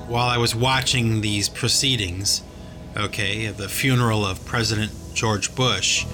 while 0.07 0.29
I 0.29 0.37
was 0.37 0.55
watching 0.55 1.23
these 1.23 1.49
proceedings, 1.49 2.43
okay, 2.97 3.47
the 3.49 3.69
funeral 3.69 4.27
of 4.27 4.45
President 4.45 4.93
George 5.15 5.55
Bush, 5.55 6.05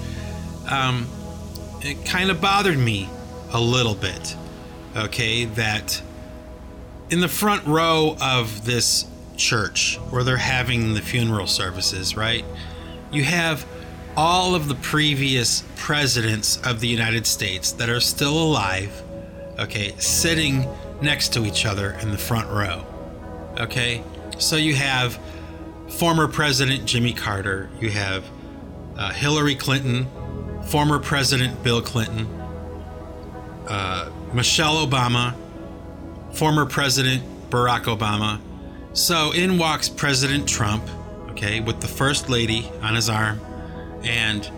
um, 0.69 1.05
it 1.81 2.05
kind 2.05 2.31
of 2.31 2.39
bothered 2.39 2.77
me 2.77 3.09
a 3.51 3.59
little 3.59 3.95
bit, 3.95 4.37
okay, 4.95 5.45
that 5.45 6.01
in 7.09 7.21
the 7.21 7.27
front 7.27 7.65
row 7.65 8.15
of 8.21 8.65
this 8.65 9.05
church 9.35 9.97
where 10.09 10.23
they're 10.23 10.37
having 10.37 10.93
the 10.93 11.01
funeral 11.01 11.47
services, 11.47 12.15
right, 12.15 12.45
you 13.11 13.23
have 13.23 13.65
all 14.15 14.53
of 14.53 14.67
the 14.67 14.75
previous 14.75 15.63
presidents 15.75 16.57
of 16.65 16.79
the 16.79 16.87
United 16.87 17.25
States 17.25 17.71
that 17.73 17.89
are 17.89 17.99
still 17.99 18.37
alive, 18.37 19.01
okay, 19.57 19.93
sitting 19.97 20.67
next 21.01 21.33
to 21.33 21.45
each 21.45 21.65
other 21.65 21.91
in 22.01 22.11
the 22.11 22.17
front 22.17 22.49
row. 22.49 22.85
Okay, 23.59 24.03
so 24.37 24.55
you 24.55 24.75
have 24.75 25.19
former 25.87 26.27
President 26.27 26.85
Jimmy 26.85 27.13
Carter, 27.13 27.69
you 27.79 27.89
have 27.89 28.23
uh, 28.97 29.11
Hillary 29.11 29.55
Clinton, 29.55 30.07
former 30.67 30.99
President 30.99 31.63
Bill 31.63 31.81
Clinton, 31.81 32.27
uh, 33.67 34.11
Michelle 34.33 34.85
Obama, 34.85 35.33
former 36.33 36.65
President 36.65 37.23
Barack 37.49 37.83
Obama. 37.83 38.39
So 38.93 39.31
in 39.31 39.57
walks 39.57 39.89
President 39.89 40.47
Trump, 40.47 40.83
okay, 41.31 41.59
with 41.59 41.79
the 41.81 41.87
First 41.87 42.29
Lady 42.29 42.69
on 42.81 42.95
his 42.95 43.09
arm, 43.09 43.39
and 44.03 44.49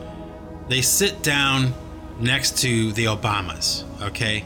they 0.67 0.81
sit 0.81 1.21
down 1.21 1.73
next 2.19 2.59
to 2.59 2.91
the 2.93 3.05
Obamas, 3.05 3.83
okay? 4.01 4.45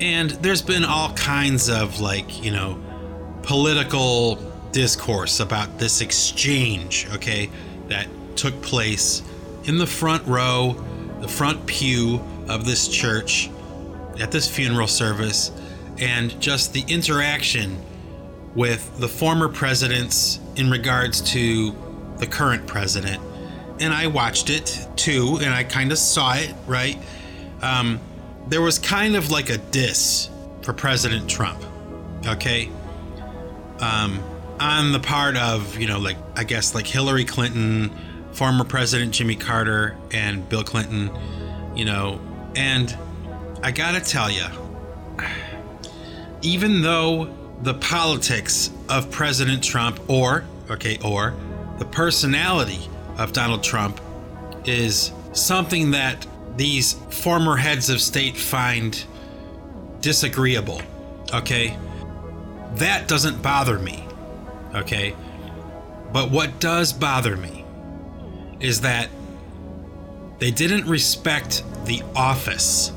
And 0.00 0.30
there's 0.30 0.62
been 0.62 0.84
all 0.84 1.12
kinds 1.14 1.68
of 1.68 2.00
like, 2.00 2.44
you 2.44 2.50
know, 2.50 2.80
political 3.42 4.36
discourse 4.72 5.40
about 5.40 5.78
this 5.78 6.00
exchange, 6.00 7.06
okay, 7.14 7.50
that 7.88 8.06
took 8.36 8.60
place 8.62 9.22
in 9.64 9.78
the 9.78 9.86
front 9.86 10.24
row, 10.26 10.76
the 11.20 11.28
front 11.28 11.66
pew 11.66 12.20
of 12.48 12.64
this 12.64 12.88
church 12.88 13.50
at 14.20 14.30
this 14.30 14.48
funeral 14.48 14.86
service, 14.86 15.50
and 16.00 16.40
just 16.40 16.72
the 16.72 16.84
interaction 16.88 17.76
with 18.54 18.98
the 18.98 19.08
former 19.08 19.48
presidents 19.48 20.40
in 20.56 20.70
regards 20.70 21.20
to 21.32 21.74
the 22.18 22.26
current 22.26 22.66
president. 22.66 23.22
And 23.80 23.92
I 23.92 24.08
watched 24.08 24.50
it 24.50 24.88
too, 24.96 25.38
and 25.40 25.54
I 25.54 25.64
kind 25.64 25.92
of 25.92 25.98
saw 25.98 26.34
it, 26.34 26.52
right? 26.66 26.98
Um, 27.62 28.00
there 28.48 28.62
was 28.62 28.78
kind 28.78 29.14
of 29.14 29.30
like 29.30 29.50
a 29.50 29.58
diss 29.58 30.28
for 30.62 30.72
President 30.72 31.28
Trump, 31.30 31.62
okay? 32.26 32.70
um, 33.80 34.22
on 34.60 34.92
the 34.92 35.00
part 35.00 35.36
of, 35.36 35.78
you 35.78 35.86
know, 35.86 35.98
like, 35.98 36.16
I 36.36 36.44
guess, 36.44 36.74
like 36.74 36.86
Hillary 36.86 37.24
Clinton, 37.24 37.90
former 38.32 38.64
President 38.64 39.12
Jimmy 39.12 39.36
Carter, 39.36 39.96
and 40.10 40.48
Bill 40.48 40.64
Clinton, 40.64 41.10
you 41.76 41.84
know, 41.84 42.20
and 42.56 42.96
I 43.62 43.70
gotta 43.70 44.00
tell 44.00 44.30
you, 44.30 44.46
even 46.42 46.82
though 46.82 47.34
the 47.62 47.74
politics 47.74 48.70
of 48.88 49.10
President 49.10 49.62
Trump, 49.62 50.00
or, 50.08 50.44
okay, 50.70 50.98
or 51.04 51.34
the 51.78 51.84
personality 51.84 52.88
of 53.16 53.32
Donald 53.32 53.62
Trump 53.62 54.00
is 54.64 55.12
something 55.32 55.90
that 55.92 56.26
these 56.56 56.94
former 57.10 57.56
heads 57.56 57.90
of 57.90 58.00
state 58.00 58.36
find 58.36 59.04
disagreeable, 60.00 60.80
okay? 61.32 61.76
That 62.74 63.08
doesn't 63.08 63.42
bother 63.42 63.78
me. 63.78 64.04
Okay? 64.74 65.14
But 66.12 66.30
what 66.30 66.60
does 66.60 66.92
bother 66.92 67.36
me 67.36 67.64
is 68.60 68.80
that 68.82 69.08
they 70.38 70.50
didn't 70.50 70.86
respect 70.86 71.64
the 71.84 72.02
office 72.14 72.92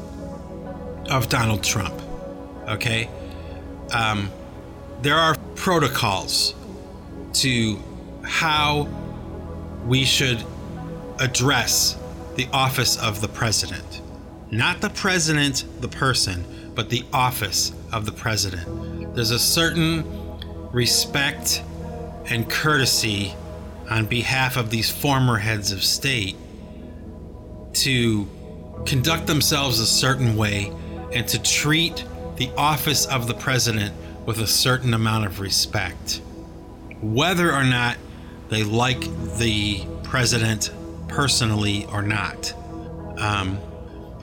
of 1.09 1.29
Donald 1.29 1.63
Trump. 1.63 1.99
Okay? 2.67 3.09
Um, 3.91 4.31
there 5.01 5.17
are 5.17 5.35
protocols 5.55 6.55
to 7.33 7.79
how 8.23 8.87
we 9.85 10.05
should 10.05 10.43
address 11.19 11.97
the 12.35 12.47
office 12.53 12.97
of 12.97 13.21
the 13.21 13.27
president. 13.27 14.01
Not 14.51 14.81
the 14.81 14.89
president, 14.89 15.65
the 15.81 15.87
person, 15.87 16.71
but 16.75 16.89
the 16.89 17.03
office 17.13 17.73
of 17.91 18.05
the 18.05 18.11
president. 18.11 19.15
There's 19.15 19.31
a 19.31 19.39
certain 19.39 20.05
respect 20.71 21.63
and 22.29 22.49
courtesy 22.49 23.33
on 23.89 24.05
behalf 24.05 24.55
of 24.55 24.69
these 24.69 24.89
former 24.89 25.37
heads 25.37 25.71
of 25.71 25.83
state 25.83 26.37
to 27.73 28.27
conduct 28.85 29.27
themselves 29.27 29.79
a 29.79 29.85
certain 29.85 30.37
way 30.37 30.71
and 31.13 31.27
to 31.27 31.41
treat 31.41 32.05
the 32.41 32.51
office 32.57 33.05
of 33.05 33.27
the 33.27 33.35
president 33.35 33.93
with 34.25 34.39
a 34.39 34.47
certain 34.47 34.95
amount 34.95 35.27
of 35.27 35.39
respect. 35.39 36.21
Whether 36.99 37.53
or 37.53 37.63
not 37.63 37.97
they 38.49 38.63
like 38.63 38.99
the 39.37 39.85
president 40.01 40.71
personally 41.07 41.85
or 41.91 42.01
not. 42.01 42.51
Um, 43.19 43.59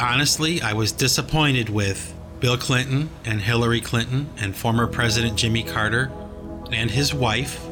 honestly, 0.00 0.60
I 0.60 0.72
was 0.72 0.90
disappointed 0.90 1.68
with 1.68 2.12
Bill 2.40 2.58
Clinton 2.58 3.08
and 3.24 3.40
Hillary 3.40 3.80
Clinton 3.80 4.28
and 4.36 4.56
former 4.56 4.88
President 4.88 5.38
Jimmy 5.38 5.62
Carter 5.62 6.10
and 6.72 6.90
his 6.90 7.14
wife. 7.14 7.64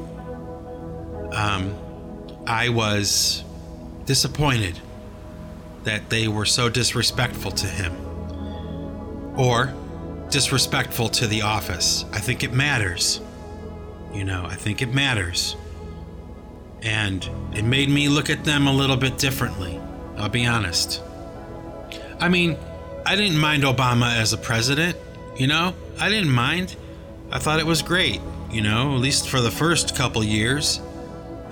Um, 1.33 1.75
I 2.47 2.69
was 2.69 3.43
disappointed 4.05 4.79
that 5.83 6.09
they 6.09 6.29
were 6.29 6.47
so 6.47 6.69
disrespectful 6.69 7.51
to 7.51 7.67
him 7.67 7.97
or 9.37 9.75
disrespectful 10.31 11.09
to 11.11 11.27
the 11.27 11.43
office. 11.43 12.05
I 12.13 12.19
think 12.19 12.43
it 12.43 12.53
matters. 12.53 13.21
You 14.13 14.25
know, 14.25 14.45
I 14.47 14.55
think 14.55 14.83
it 14.83 14.93
matters. 14.93 15.57
And 16.83 17.29
it 17.55 17.65
made 17.65 17.89
me 17.89 18.09
look 18.09 18.31
at 18.31 18.45
them 18.45 18.67
a 18.67 18.73
little 18.73 18.97
bit 18.97 19.19
differently. 19.19 19.81
I'll 20.17 20.29
be 20.29 20.47
honest. 20.47 21.03
I 22.21 22.29
mean, 22.29 22.57
I 23.05 23.17
didn't 23.17 23.39
mind 23.39 23.63
Obama 23.65 24.17
as 24.17 24.33
a 24.33 24.39
president, 24.39 24.97
you 25.37 25.47
know? 25.47 25.75
I 25.99 26.09
didn't 26.09 26.33
mind. 26.33 26.77
I 27.31 27.39
thought 27.39 27.59
it 27.61 27.67
was 27.67 27.83
great, 27.83 28.21
you 28.51 28.63
know, 28.63 28.95
at 28.95 29.01
least 29.01 29.29
for 29.29 29.41
the 29.41 29.51
first 29.51 29.97
couple 29.97 30.25
years. 30.25 30.81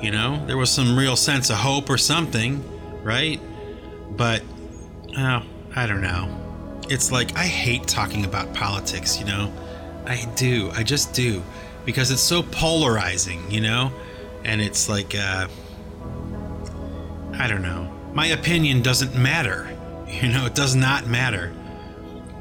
You 0.01 0.11
know, 0.11 0.45
there 0.47 0.57
was 0.57 0.71
some 0.71 0.99
real 0.99 1.17
sense 1.17 1.51
of 1.51 1.57
hope 1.57 1.89
or 1.89 1.99
something, 1.99 2.63
right? 3.03 3.41
But, 4.11 4.43
oh, 5.17 5.43
I 5.75 5.87
don't 5.87 6.03
know. 6.03 6.44
It's 6.89 7.11
like 7.11 7.37
I 7.37 7.45
hate 7.45 7.87
talking 7.87 8.25
about 8.25 8.53
politics, 8.55 9.19
you 9.19 9.25
know? 9.25 9.53
I 10.07 10.27
do. 10.37 10.71
I 10.75 10.83
just 10.83 11.15
do. 11.15 11.43
Because 11.85 12.11
it's 12.11 12.23
so 12.23 12.43
polarizing, 12.43 13.51
you 13.51 13.61
know? 13.61 13.93
And 14.45 14.61
it's 14.61 14.89
like, 14.89 15.15
uh, 15.15 15.49
I 17.35 17.49
don't 17.49 17.63
know. 17.63 17.91
My 18.13 18.27
opinion 18.27 18.83
doesn't 18.83 19.15
matter. 19.15 19.71
You 20.15 20.29
know, 20.29 20.47
it 20.47 20.55
does 20.55 20.77
not 20.77 21.09
matter. 21.09 21.53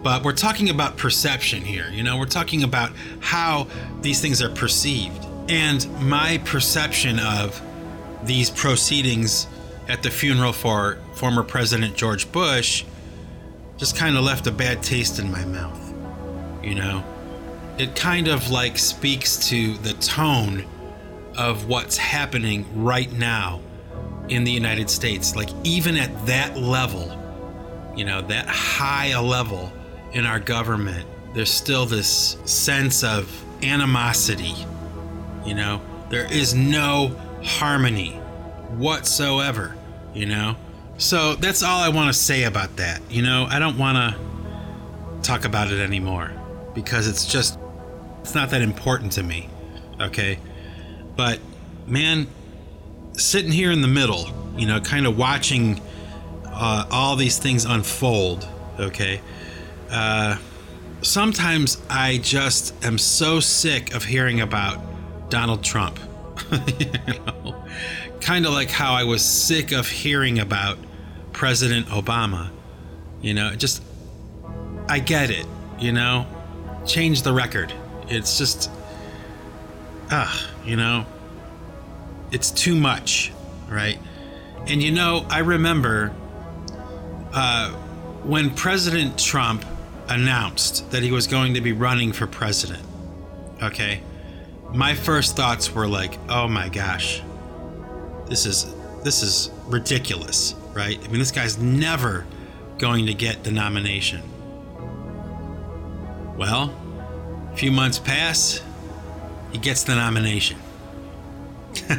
But 0.03 0.23
we're 0.23 0.34
talking 0.34 0.69
about 0.69 0.95
perception 0.95 1.63
here, 1.63 1.89
you 1.89 2.03
know? 2.03 2.17
We're 2.17 2.25
talking 2.25 2.62
about 2.62 2.91
how 3.19 3.67
these 4.01 4.21
things 4.21 4.43
are 4.43 4.49
perceived. 4.49 5.25
And 5.49 5.89
my 5.99 6.38
perception 6.45 7.17
of 7.19 7.60
these 8.23 8.51
proceedings 8.51 9.47
at 9.88 10.03
the 10.03 10.12
funeral 10.12 10.53
for 10.53 10.99
former 11.13 11.41
President 11.41 11.95
George 11.95 12.32
Bush 12.32 12.86
just 13.84 13.98
kind 13.98 14.15
of 14.15 14.24
left 14.24 14.48
a 14.48 14.52
bad 14.52 14.82
taste 14.82 15.19
in 15.19 15.30
my 15.30 15.43
mouth. 15.43 15.93
You 16.63 16.76
know, 16.76 17.04
it 17.78 17.98
kind 17.98 18.30
of 18.30 18.50
like 18.50 18.78
speaks 18.78 19.50
to 19.50 19.74
the 19.80 19.91
tone 19.96 20.63
of 21.38 21.67
what's 21.67 21.98
happening 21.98 22.65
right 22.82 23.12
now 23.12 23.60
in 24.30 24.46
the 24.46 24.52
United 24.54 24.89
States. 24.89 25.36
Like, 25.36 25.50
even 25.65 25.98
at 25.98 26.28
that 26.28 26.56
level, 26.56 27.12
you 27.93 28.06
know, 28.06 28.22
that 28.22 28.48
high 28.48 29.08
a 29.08 29.22
level 29.22 29.69
in 30.13 30.26
our 30.26 30.39
government, 30.39 31.06
there's 31.34 31.52
still 31.52 31.86
this 31.86 32.38
sense 32.46 33.04
of 33.04 33.30
animosity. 33.63 34.56
You 35.46 35.56
know, 35.56 35.82
there 36.10 36.32
is 36.32 36.56
no 36.56 37.19
harmony 37.43 38.12
whatsoever, 38.78 39.76
you 40.13 40.26
know? 40.26 40.56
So 40.97 41.36
that's 41.36 41.63
all 41.63 41.79
I 41.79 41.89
want 41.89 42.13
to 42.13 42.19
say 42.19 42.43
about 42.43 42.77
that. 42.77 43.01
You 43.10 43.21
know, 43.21 43.45
I 43.49 43.60
don't 43.60 43.77
want 43.77 43.97
to 43.97 45.21
talk 45.21 45.45
about 45.45 45.71
it 45.71 45.79
anymore 45.79 46.32
because 46.73 47.08
it's 47.08 47.25
just, 47.25 47.58
it's 48.21 48.36
not 48.36 48.51
that 48.51 48.62
important 48.62 49.13
to 49.13 49.23
me. 49.23 49.49
Okay. 49.99 50.39
But 51.15 51.39
man, 51.88 52.27
sitting 53.13 53.51
here 53.51 53.71
in 53.71 53.82
the 53.82 53.88
middle, 53.88 54.29
you 54.58 54.67
know, 54.67 54.79
kind 54.79 55.06
of 55.06 55.17
watching 55.17 55.82
uh, 56.45 56.86
all 56.91 57.15
these 57.15 57.38
things 57.38 57.65
unfold, 57.65 58.47
okay? 58.79 59.21
Uh, 59.89 60.38
sometimes 61.01 61.82
I 61.89 62.17
just 62.17 62.84
am 62.86 62.97
so 62.97 63.39
sick 63.39 63.93
of 63.93 64.06
hearing 64.06 64.41
about 64.41 64.79
Donald 65.29 65.63
Trump. 65.63 65.99
you 66.79 66.91
know, 67.25 67.63
kind 68.23 68.45
of 68.45 68.53
like 68.53 68.69
how 68.69 68.93
I 68.93 69.03
was 69.03 69.23
sick 69.23 69.71
of 69.71 69.88
hearing 69.88 70.39
about 70.39 70.77
President 71.33 71.88
Obama. 71.88 72.49
You 73.21 73.33
know, 73.33 73.53
just 73.55 73.83
I 74.88 74.99
get 74.99 75.29
it. 75.29 75.45
You 75.79 75.91
know, 75.91 76.25
change 76.86 77.23
the 77.23 77.33
record. 77.33 77.73
It's 78.07 78.38
just 78.38 78.71
ah, 80.09 80.49
you 80.65 80.75
know, 80.75 81.05
it's 82.31 82.49
too 82.49 82.75
much, 82.75 83.31
right? 83.69 83.99
And 84.67 84.81
you 84.81 84.91
know, 84.91 85.25
I 85.29 85.39
remember 85.39 86.13
uh, 87.33 87.71
when 88.23 88.51
President 88.51 89.19
Trump 89.19 89.65
announced 90.07 90.91
that 90.91 91.03
he 91.03 91.12
was 91.12 91.27
going 91.27 91.55
to 91.55 91.62
be 91.62 91.73
running 91.73 92.13
for 92.13 92.27
president. 92.27 92.83
Okay, 93.62 94.01
my 94.71 94.93
first 94.93 95.36
thoughts 95.36 95.73
were 95.73 95.88
like, 95.88 96.17
"Oh 96.29 96.47
my 96.47 96.69
gosh, 96.69 97.21
this 98.34 98.48
is 98.48 98.74
this 99.04 99.22
is 99.22 99.52
ridiculous." 99.67 100.56
Right? 100.74 101.00
I 101.04 101.08
mean, 101.08 101.19
this 101.19 101.32
guy's 101.32 101.60
never 101.60 102.26
going 102.80 103.06
to 103.06 103.13
get 103.13 103.43
the 103.43 103.52
nomination. 103.52 104.24
Well, 106.36 106.74
a 107.54 107.56
few 107.56 107.72
months 107.72 108.00
pass, 108.00 108.60
he 109.52 109.60
gets 109.60 109.84
the 109.84 109.93
nomination. 109.93 110.58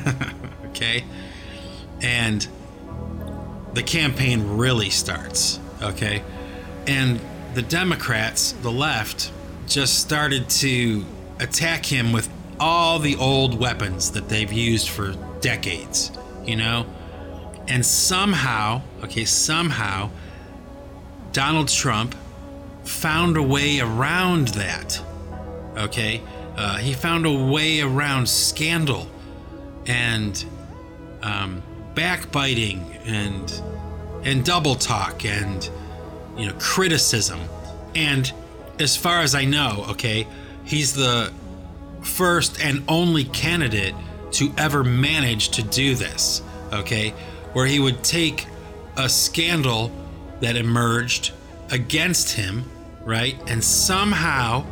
okay? 0.67 1.05
And 2.03 2.47
the 3.75 3.83
campaign 3.85 4.57
really 4.57 4.91
starts, 4.91 5.61
okay? 5.81 6.25
And 6.89 7.21
the 7.55 7.63
Democrats, 7.63 8.53
the 8.63 8.73
left, 8.73 9.31
just 9.69 10.01
started 10.01 10.49
to 10.49 11.05
attack 11.39 11.87
him 11.87 12.13
with 12.13 12.29
all 12.59 12.99
the 12.99 13.17
old 13.17 13.59
weapons 13.59 14.11
that 14.13 14.29
they've 14.29 14.53
used 14.53 14.89
for 14.89 15.15
decades, 15.41 16.11
you 16.47 16.57
know? 16.57 16.87
And 17.69 17.85
somehow, 17.85 18.83
okay, 19.03 19.25
somehow, 19.25 20.11
Donald 21.33 21.69
Trump 21.69 22.15
found 22.85 23.37
a 23.37 23.43
way 23.43 23.81
around 23.81 24.49
that, 24.49 25.01
okay? 25.77 26.23
Uh, 26.57 26.77
he 26.77 26.93
found 26.93 27.27
a 27.27 27.33
way 27.33 27.81
around 27.81 28.29
scandal 28.29 29.09
and 29.87 30.45
um, 31.23 31.63
backbiting 31.95 32.97
and 33.05 33.63
and 34.23 34.45
double 34.45 34.75
talk 34.75 35.25
and 35.25 35.69
you 36.37 36.47
know 36.47 36.55
criticism. 36.59 37.41
And 37.95 38.33
as 38.79 38.97
far 38.97 39.21
as 39.21 39.35
I 39.35 39.45
know, 39.45 39.87
okay, 39.91 40.27
he's 40.65 40.95
the 40.95 41.33
first 42.03 42.61
and 42.61 42.85
only 42.89 43.25
candidate 43.25 43.95
to 44.35 44.53
ever 44.59 44.85
manage 44.85 45.51
to 45.51 45.63
do 45.63 45.95
this. 45.95 46.43
Okay, 46.73 47.11
where 47.53 47.67
he 47.67 47.79
would 47.79 48.03
take 48.03 48.47
a 48.97 49.09
scandal 49.09 49.91
that 50.41 50.57
emerged 50.57 51.33
against 51.71 52.33
him, 52.33 52.65
right, 53.05 53.37
and 53.47 53.63
somehow 53.63 54.65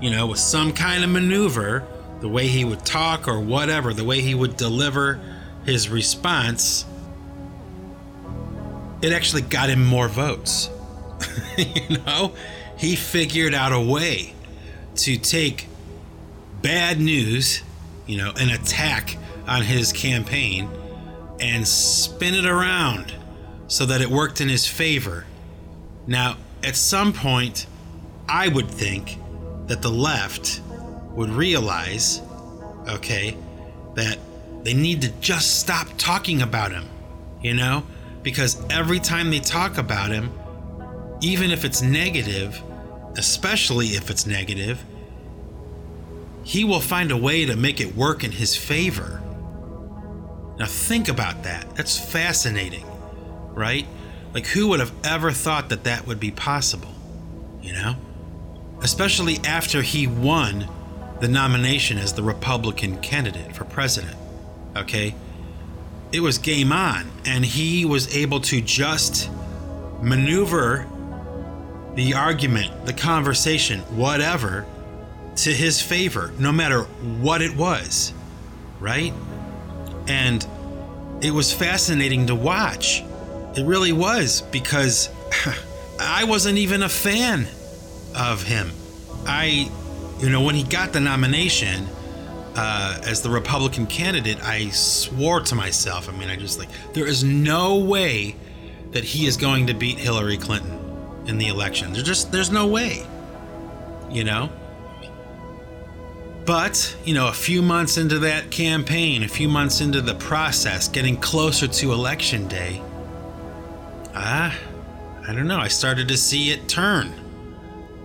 you 0.00 0.10
know, 0.10 0.26
with 0.28 0.38
some 0.38 0.72
kind 0.72 1.02
of 1.02 1.10
maneuver, 1.10 1.84
the 2.20 2.28
way 2.28 2.46
he 2.46 2.64
would 2.64 2.84
talk 2.84 3.28
or 3.28 3.40
whatever, 3.40 3.92
the 3.92 4.04
way 4.04 4.20
he 4.20 4.34
would 4.34 4.56
deliver 4.56 5.20
his 5.64 5.88
response, 5.88 6.84
it 9.02 9.12
actually 9.12 9.42
got 9.42 9.70
him 9.70 9.84
more 9.84 10.08
votes. 10.08 10.70
you 11.58 11.98
know, 11.98 12.32
he 12.76 12.96
figured 12.96 13.54
out 13.54 13.72
a 13.72 13.80
way 13.80 14.34
to 14.96 15.16
take 15.16 15.66
bad 16.62 17.00
news, 17.00 17.62
you 18.08 18.16
know, 18.16 18.32
an 18.36 18.50
attack 18.50 19.16
on 19.46 19.62
his 19.62 19.92
campaign 19.92 20.68
and 21.40 21.66
spin 21.68 22.34
it 22.34 22.46
around 22.46 23.14
so 23.68 23.86
that 23.86 24.00
it 24.00 24.08
worked 24.08 24.40
in 24.40 24.48
his 24.48 24.66
favor. 24.66 25.24
Now, 26.08 26.36
at 26.64 26.74
some 26.74 27.12
point, 27.12 27.66
I 28.28 28.48
would 28.48 28.68
think 28.68 29.18
that 29.66 29.82
the 29.82 29.90
left 29.90 30.60
would 31.12 31.30
realize, 31.30 32.22
okay, 32.88 33.36
that 33.94 34.18
they 34.62 34.74
need 34.74 35.02
to 35.02 35.10
just 35.20 35.60
stop 35.60 35.86
talking 35.98 36.42
about 36.42 36.72
him, 36.72 36.88
you 37.42 37.54
know? 37.54 37.84
Because 38.22 38.60
every 38.70 38.98
time 38.98 39.30
they 39.30 39.40
talk 39.40 39.78
about 39.78 40.10
him, 40.10 40.32
even 41.20 41.50
if 41.50 41.64
it's 41.64 41.82
negative, 41.82 42.60
especially 43.16 43.88
if 43.88 44.10
it's 44.10 44.26
negative, 44.26 44.82
he 46.48 46.64
will 46.64 46.80
find 46.80 47.12
a 47.12 47.16
way 47.16 47.44
to 47.46 47.54
make 47.54 47.80
it 47.80 47.94
work 47.94 48.24
in 48.24 48.32
his 48.32 48.56
favor. 48.56 49.22
Now, 50.58 50.66
think 50.66 51.08
about 51.08 51.44
that. 51.44 51.76
That's 51.76 51.96
fascinating, 51.96 52.84
right? 53.52 53.86
Like, 54.34 54.46
who 54.46 54.68
would 54.68 54.80
have 54.80 54.92
ever 55.04 55.30
thought 55.30 55.68
that 55.68 55.84
that 55.84 56.06
would 56.06 56.18
be 56.18 56.32
possible, 56.32 56.92
you 57.62 57.72
know? 57.72 57.94
especially 58.82 59.38
after 59.44 59.82
he 59.82 60.06
won 60.06 60.68
the 61.20 61.28
nomination 61.28 61.98
as 61.98 62.12
the 62.12 62.22
Republican 62.22 63.00
candidate 63.00 63.54
for 63.54 63.64
president. 63.64 64.16
Okay? 64.76 65.14
It 66.12 66.20
was 66.20 66.38
game 66.38 66.72
on, 66.72 67.10
and 67.24 67.44
he 67.44 67.84
was 67.84 68.14
able 68.16 68.40
to 68.42 68.60
just 68.60 69.30
maneuver 70.00 70.86
the 71.94 72.14
argument, 72.14 72.86
the 72.86 72.92
conversation, 72.92 73.80
whatever, 73.96 74.64
to 75.44 75.52
his 75.52 75.80
favor, 75.80 76.32
no 76.38 76.52
matter 76.52 76.82
what 76.82 77.42
it 77.42 77.56
was. 77.56 78.12
Right? 78.80 79.12
And 80.08 80.46
it 81.20 81.30
was 81.30 81.52
fascinating 81.52 82.26
to 82.26 82.34
watch. 82.34 83.02
It 83.56 83.64
really 83.64 83.92
was, 83.92 84.42
because 84.42 85.08
I 86.00 86.24
wasn't 86.24 86.58
even 86.58 86.82
a 86.82 86.88
fan 86.88 87.46
of 88.16 88.42
him. 88.42 88.70
I, 89.26 89.70
you 90.20 90.30
know, 90.30 90.42
when 90.42 90.54
he 90.54 90.64
got 90.64 90.92
the 90.92 91.00
nomination, 91.00 91.86
uh, 92.56 93.00
as 93.04 93.22
the 93.22 93.30
Republican 93.30 93.86
candidate, 93.86 94.42
I 94.42 94.70
swore 94.70 95.40
to 95.42 95.54
myself. 95.54 96.08
I 96.08 96.12
mean, 96.12 96.28
I 96.28 96.36
just 96.36 96.58
like 96.58 96.68
there 96.92 97.06
is 97.06 97.22
no 97.22 97.76
way 97.76 98.34
that 98.90 99.04
he 99.04 99.26
is 99.26 99.36
going 99.36 99.68
to 99.68 99.74
beat 99.74 99.98
Hillary 99.98 100.38
Clinton 100.38 101.24
in 101.26 101.38
the 101.38 101.46
election. 101.48 101.92
There's 101.92 102.06
just 102.06 102.32
there's 102.32 102.50
no 102.50 102.66
way. 102.66 103.06
You 104.10 104.24
know. 104.24 104.50
But, 106.48 106.96
you 107.04 107.12
know, 107.12 107.28
a 107.28 107.32
few 107.34 107.60
months 107.60 107.98
into 107.98 108.20
that 108.20 108.50
campaign, 108.50 109.22
a 109.22 109.28
few 109.28 109.50
months 109.50 109.82
into 109.82 110.00
the 110.00 110.14
process, 110.14 110.88
getting 110.88 111.18
closer 111.18 111.68
to 111.68 111.92
election 111.92 112.48
day, 112.48 112.80
ah, 114.14 114.56
I 115.28 115.34
don't 115.34 115.46
know, 115.46 115.58
I 115.58 115.68
started 115.68 116.08
to 116.08 116.16
see 116.16 116.50
it 116.50 116.66
turn. 116.66 117.12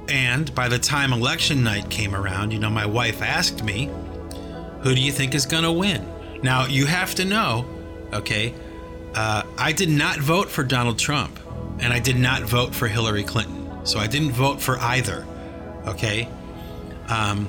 And 0.09 0.53
by 0.53 0.67
the 0.67 0.77
time 0.77 1.13
election 1.13 1.63
night 1.63 1.89
came 1.89 2.13
around, 2.13 2.51
you 2.51 2.59
know, 2.59 2.69
my 2.69 2.85
wife 2.85 3.21
asked 3.21 3.63
me, 3.63 3.89
Who 4.81 4.93
do 4.93 4.99
you 4.99 5.13
think 5.13 5.35
is 5.35 5.45
going 5.45 5.63
to 5.63 5.71
win? 5.71 6.05
Now, 6.43 6.65
you 6.65 6.85
have 6.85 7.15
to 7.15 7.23
know, 7.23 7.65
okay, 8.11 8.53
uh, 9.15 9.43
I 9.57 9.71
did 9.71 9.87
not 9.87 10.19
vote 10.19 10.49
for 10.49 10.65
Donald 10.65 10.99
Trump, 10.99 11.39
and 11.79 11.93
I 11.93 11.99
did 11.99 12.17
not 12.17 12.41
vote 12.41 12.75
for 12.75 12.89
Hillary 12.89 13.23
Clinton. 13.23 13.85
So 13.85 13.99
I 13.99 14.07
didn't 14.07 14.33
vote 14.33 14.61
for 14.61 14.77
either, 14.79 15.25
okay? 15.87 16.27
Um, 17.07 17.47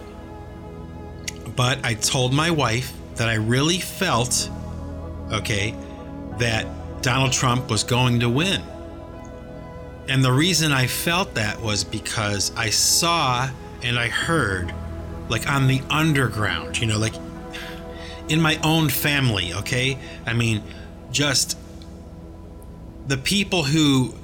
but 1.57 1.85
I 1.85 1.95
told 1.95 2.33
my 2.33 2.51
wife 2.51 2.93
that 3.17 3.29
I 3.29 3.35
really 3.35 3.79
felt, 3.79 4.51
okay, 5.31 5.75
that 6.39 6.67
Donald 7.03 7.33
Trump 7.33 7.71
was 7.71 7.85
going 7.85 8.21
to 8.21 8.29
win. 8.29 8.63
And 10.09 10.25
the 10.25 10.33
reason 10.33 10.73
I 10.73 10.87
felt 10.87 11.35
that 11.35 11.61
was 11.61 11.85
because 11.85 12.55
I 12.57 12.71
saw 12.71 13.49
and 13.83 13.99
I 13.99 14.09
heard, 14.09 14.75
like 15.29 15.49
on 15.49 15.67
the 15.67 15.81
underground, 15.89 16.79
you 16.79 16.87
know, 16.87 16.99
like 16.99 17.15
in 18.29 18.41
my 18.41 18.59
own 18.63 18.89
family, 18.89 19.55
okay? 19.55 19.99
I 20.27 20.33
mean, 20.33 20.63
just 21.11 21.57
the 23.07 23.17
people 23.17 23.63
who 23.63 24.15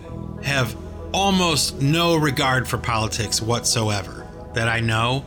have 0.42 0.76
almost 1.12 1.80
no 1.80 2.16
regard 2.16 2.66
for 2.66 2.78
politics 2.78 3.40
whatsoever 3.42 4.26
that 4.54 4.68
I 4.68 4.80
know, 4.80 5.24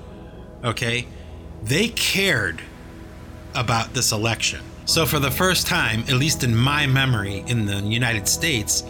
okay? 0.63 1.08
They 1.63 1.88
cared 1.89 2.62
about 3.56 3.93
this 3.93 4.12
election. 4.12 4.62
So, 4.86 5.06
for 5.06 5.19
the 5.19 5.32
first 5.32 5.67
time, 5.67 6.02
at 6.02 6.13
least 6.13 6.43
in 6.43 6.56
my 6.56 6.88
memory 6.88 7.43
in 7.47 7.65
the 7.65 7.80
United 7.80 8.28
States, 8.28 8.84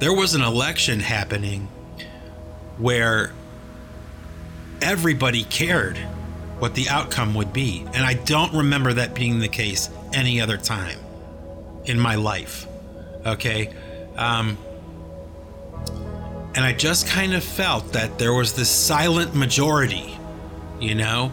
there 0.00 0.12
was 0.12 0.34
an 0.34 0.42
election 0.42 1.00
happening 1.00 1.68
where 2.78 3.32
everybody 4.82 5.44
cared 5.44 5.96
what 6.58 6.74
the 6.74 6.88
outcome 6.88 7.34
would 7.34 7.52
be. 7.52 7.84
And 7.94 8.04
I 8.04 8.14
don't 8.14 8.52
remember 8.54 8.92
that 8.94 9.14
being 9.14 9.38
the 9.38 9.48
case 9.48 9.88
any 10.12 10.40
other 10.40 10.56
time 10.56 10.98
in 11.84 11.98
my 11.98 12.16
life. 12.16 12.66
Okay. 13.24 13.72
Um, 14.16 14.58
and 16.54 16.64
I 16.64 16.72
just 16.72 17.06
kind 17.06 17.34
of 17.34 17.44
felt 17.44 17.92
that 17.92 18.18
there 18.18 18.32
was 18.32 18.54
this 18.54 18.70
silent 18.70 19.34
majority, 19.34 20.18
you 20.80 20.94
know, 20.94 21.30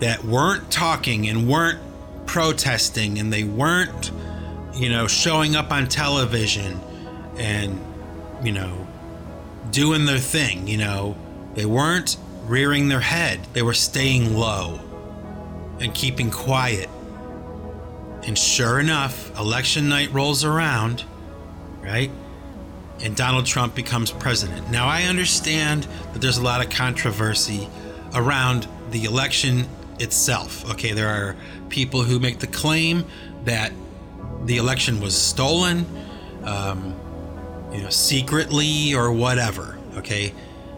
that 0.00 0.24
weren't 0.24 0.70
talking 0.70 1.28
and 1.28 1.48
weren't 1.48 1.78
protesting 2.26 3.18
and 3.18 3.32
they 3.32 3.44
weren't, 3.44 4.10
you 4.74 4.88
know, 4.88 5.06
showing 5.06 5.56
up 5.56 5.70
on 5.70 5.88
television 5.88 6.80
and, 7.36 7.78
you 8.42 8.52
know, 8.52 8.86
doing 9.70 10.06
their 10.06 10.18
thing, 10.18 10.66
you 10.66 10.78
know, 10.78 11.16
they 11.54 11.64
weren't 11.64 12.16
rearing 12.44 12.88
their 12.88 13.00
head. 13.00 13.40
They 13.52 13.62
were 13.62 13.74
staying 13.74 14.36
low 14.36 14.80
and 15.80 15.94
keeping 15.94 16.30
quiet. 16.30 16.88
And 18.26 18.38
sure 18.38 18.78
enough, 18.80 19.36
election 19.38 19.88
night 19.88 20.12
rolls 20.12 20.44
around, 20.44 21.04
right? 21.80 22.10
And 23.02 23.16
Donald 23.16 23.46
Trump 23.46 23.74
becomes 23.74 24.10
president. 24.10 24.70
Now, 24.70 24.86
I 24.86 25.04
understand 25.04 25.84
that 26.12 26.20
there's 26.20 26.36
a 26.36 26.42
lot 26.42 26.62
of 26.62 26.70
controversy 26.70 27.68
around 28.14 28.68
the 28.90 29.04
election 29.04 29.66
itself. 30.00 30.68
Okay, 30.72 30.92
there 30.92 31.08
are 31.08 31.36
people 31.68 32.02
who 32.02 32.18
make 32.18 32.38
the 32.38 32.46
claim 32.46 33.04
that 33.44 33.72
the 34.44 34.56
election 34.56 35.00
was 35.00 35.16
stolen, 35.16 35.86
um, 36.44 36.94
you 37.72 37.82
know, 37.82 37.90
secretly 37.90 38.94
or 38.94 39.12
whatever. 39.12 39.78
Okay, 39.96 40.32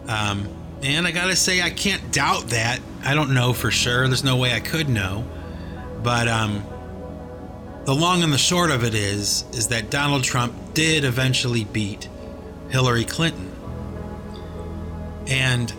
um, 0.07 0.47
and 0.81 1.07
I 1.07 1.11
gotta 1.11 1.35
say, 1.35 1.61
I 1.61 1.69
can't 1.69 2.11
doubt 2.11 2.49
that. 2.49 2.79
I 3.05 3.15
don't 3.15 3.33
know 3.33 3.53
for 3.53 3.71
sure. 3.71 4.07
There's 4.07 4.23
no 4.23 4.37
way 4.37 4.53
I 4.53 4.59
could 4.59 4.89
know, 4.89 5.25
but 6.03 6.27
um, 6.27 6.63
the 7.85 7.95
long 7.95 8.23
and 8.23 8.31
the 8.31 8.37
short 8.37 8.71
of 8.71 8.83
it 8.83 8.93
is, 8.93 9.45
is 9.53 9.69
that 9.69 9.89
Donald 9.89 10.23
Trump 10.23 10.73
did 10.73 11.03
eventually 11.03 11.63
beat 11.63 12.09
Hillary 12.69 13.05
Clinton, 13.05 13.51
and 15.27 15.73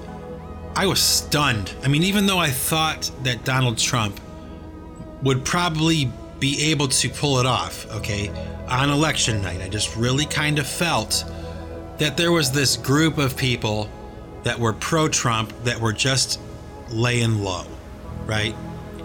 I 0.76 0.86
was 0.86 1.00
stunned. 1.00 1.72
I 1.84 1.88
mean, 1.88 2.02
even 2.02 2.26
though 2.26 2.38
I 2.38 2.50
thought 2.50 3.10
that 3.22 3.44
Donald 3.44 3.78
Trump 3.78 4.20
would 5.22 5.44
probably 5.44 6.10
be 6.40 6.70
able 6.70 6.88
to 6.88 7.08
pull 7.08 7.38
it 7.38 7.46
off, 7.46 7.90
okay, 7.92 8.28
on 8.68 8.90
election 8.90 9.40
night, 9.40 9.62
I 9.62 9.68
just 9.68 9.94
really 9.96 10.26
kind 10.26 10.58
of 10.58 10.66
felt 10.66 11.24
that 11.98 12.16
there 12.16 12.32
was 12.32 12.50
this 12.50 12.76
group 12.76 13.18
of 13.18 13.36
people 13.36 13.88
that 14.42 14.58
were 14.58 14.72
pro 14.72 15.08
Trump 15.08 15.52
that 15.62 15.80
were 15.80 15.92
just 15.92 16.40
laying 16.90 17.38
low, 17.38 17.64
right? 18.26 18.54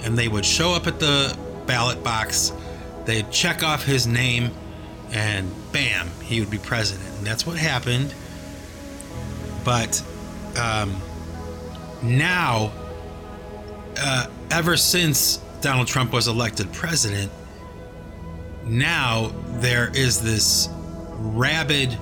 And 0.02 0.18
they 0.18 0.28
would 0.28 0.46
show 0.46 0.74
up 0.74 0.88
at 0.88 1.00
the 1.00 1.38
ballot 1.68 2.04
box, 2.04 2.52
they'd 3.06 3.30
check 3.32 3.64
off 3.64 3.86
his 3.86 4.08
name, 4.08 4.52
and 5.12 5.52
bam, 5.72 6.10
he 6.24 6.40
would 6.40 6.50
be 6.50 6.58
president. 6.58 7.08
And 7.18 7.28
that's 7.28 7.46
what 7.46 7.58
happened. 7.58 8.14
But, 9.64 10.02
um, 10.58 11.00
now, 12.02 12.72
uh, 13.98 14.28
ever 14.52 14.78
since 14.78 15.38
Donald 15.62 15.88
Trump 15.88 16.14
was 16.14 16.28
elected 16.28 16.72
president, 16.72 17.32
now 18.66 19.32
there 19.60 19.92
is 19.94 20.22
this 20.22 20.70
rabid 21.18 21.98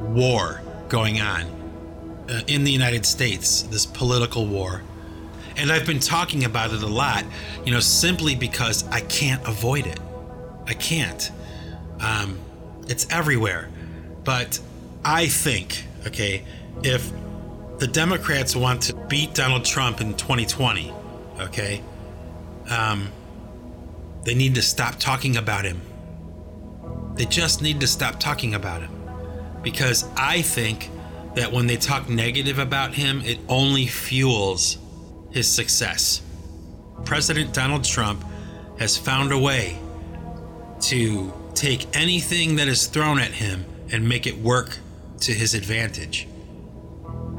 war 0.00 0.60
going 0.88 1.20
on 1.20 1.42
uh, 2.28 2.40
in 2.46 2.64
the 2.64 2.72
United 2.72 3.06
States, 3.06 3.62
this 3.62 3.86
political 3.86 4.46
war. 4.46 4.82
And 5.56 5.70
I've 5.70 5.86
been 5.86 6.00
talking 6.00 6.44
about 6.44 6.72
it 6.72 6.82
a 6.82 6.86
lot, 6.86 7.24
you 7.64 7.72
know, 7.72 7.80
simply 7.80 8.34
because 8.34 8.88
I 8.88 9.00
can't 9.00 9.46
avoid 9.46 9.86
it. 9.86 10.00
I 10.66 10.74
can't. 10.74 11.30
Um, 12.00 12.38
it's 12.88 13.06
everywhere. 13.10 13.68
But 14.24 14.58
I 15.04 15.26
think, 15.26 15.84
okay, 16.06 16.44
if 16.82 17.10
the 17.80 17.86
Democrats 17.86 18.54
want 18.54 18.82
to 18.82 18.94
beat 19.08 19.34
Donald 19.34 19.64
Trump 19.64 20.02
in 20.02 20.14
2020, 20.14 20.92
okay? 21.40 21.82
Um, 22.68 23.08
they 24.22 24.34
need 24.34 24.54
to 24.56 24.62
stop 24.62 24.96
talking 24.96 25.38
about 25.38 25.64
him. 25.64 25.80
They 27.14 27.24
just 27.24 27.62
need 27.62 27.80
to 27.80 27.86
stop 27.86 28.20
talking 28.20 28.54
about 28.54 28.82
him. 28.82 28.90
Because 29.62 30.06
I 30.14 30.42
think 30.42 30.90
that 31.34 31.52
when 31.52 31.66
they 31.66 31.76
talk 31.76 32.06
negative 32.06 32.58
about 32.58 32.92
him, 32.92 33.22
it 33.22 33.38
only 33.48 33.86
fuels 33.86 34.76
his 35.30 35.48
success. 35.48 36.20
President 37.06 37.54
Donald 37.54 37.84
Trump 37.84 38.22
has 38.78 38.98
found 38.98 39.32
a 39.32 39.38
way 39.38 39.78
to 40.82 41.32
take 41.54 41.96
anything 41.96 42.56
that 42.56 42.68
is 42.68 42.86
thrown 42.88 43.18
at 43.18 43.30
him 43.30 43.64
and 43.90 44.06
make 44.06 44.26
it 44.26 44.36
work 44.36 44.78
to 45.20 45.32
his 45.32 45.54
advantage. 45.54 46.26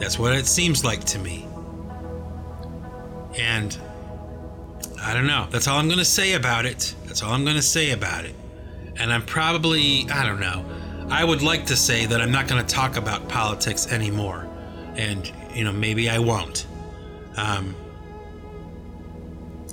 That's 0.01 0.17
what 0.17 0.33
it 0.33 0.47
seems 0.47 0.83
like 0.83 1.03
to 1.05 1.19
me. 1.19 1.47
And 3.37 3.77
I 4.99 5.13
don't 5.13 5.27
know. 5.27 5.45
That's 5.51 5.67
all 5.67 5.77
I'm 5.77 5.85
going 5.85 5.99
to 5.99 6.05
say 6.05 6.33
about 6.33 6.65
it. 6.65 6.95
That's 7.05 7.21
all 7.21 7.31
I'm 7.31 7.43
going 7.43 7.55
to 7.55 7.61
say 7.61 7.91
about 7.91 8.25
it. 8.25 8.33
And 8.95 9.13
I'm 9.13 9.23
probably, 9.23 10.09
I 10.09 10.25
don't 10.25 10.39
know. 10.39 10.65
I 11.09 11.23
would 11.23 11.43
like 11.43 11.67
to 11.67 11.75
say 11.75 12.07
that 12.07 12.19
I'm 12.19 12.31
not 12.31 12.47
going 12.47 12.65
to 12.65 12.67
talk 12.67 12.97
about 12.97 13.29
politics 13.29 13.91
anymore. 13.91 14.47
And, 14.95 15.31
you 15.53 15.63
know, 15.63 15.71
maybe 15.71 16.09
I 16.09 16.17
won't. 16.17 16.65
Um, 17.37 17.75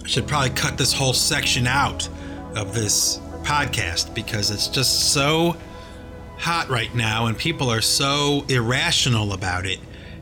I 0.05 0.09
should 0.09 0.29
probably 0.29 0.51
cut 0.51 0.77
this 0.77 0.93
whole 0.93 1.15
section 1.15 1.67
out 1.67 2.07
of 2.55 2.75
this 2.75 3.19
podcast 3.45 4.15
because 4.15 4.51
it's 4.51 4.69
just 4.69 5.15
so 5.15 5.57
hot 6.37 6.69
right 6.69 6.95
now 6.95 7.27
and 7.27 7.39
people 7.39 7.71
are 7.71 7.81
so 7.81 8.45
irrational 8.51 9.33
about 9.33 9.65
it 9.65 9.79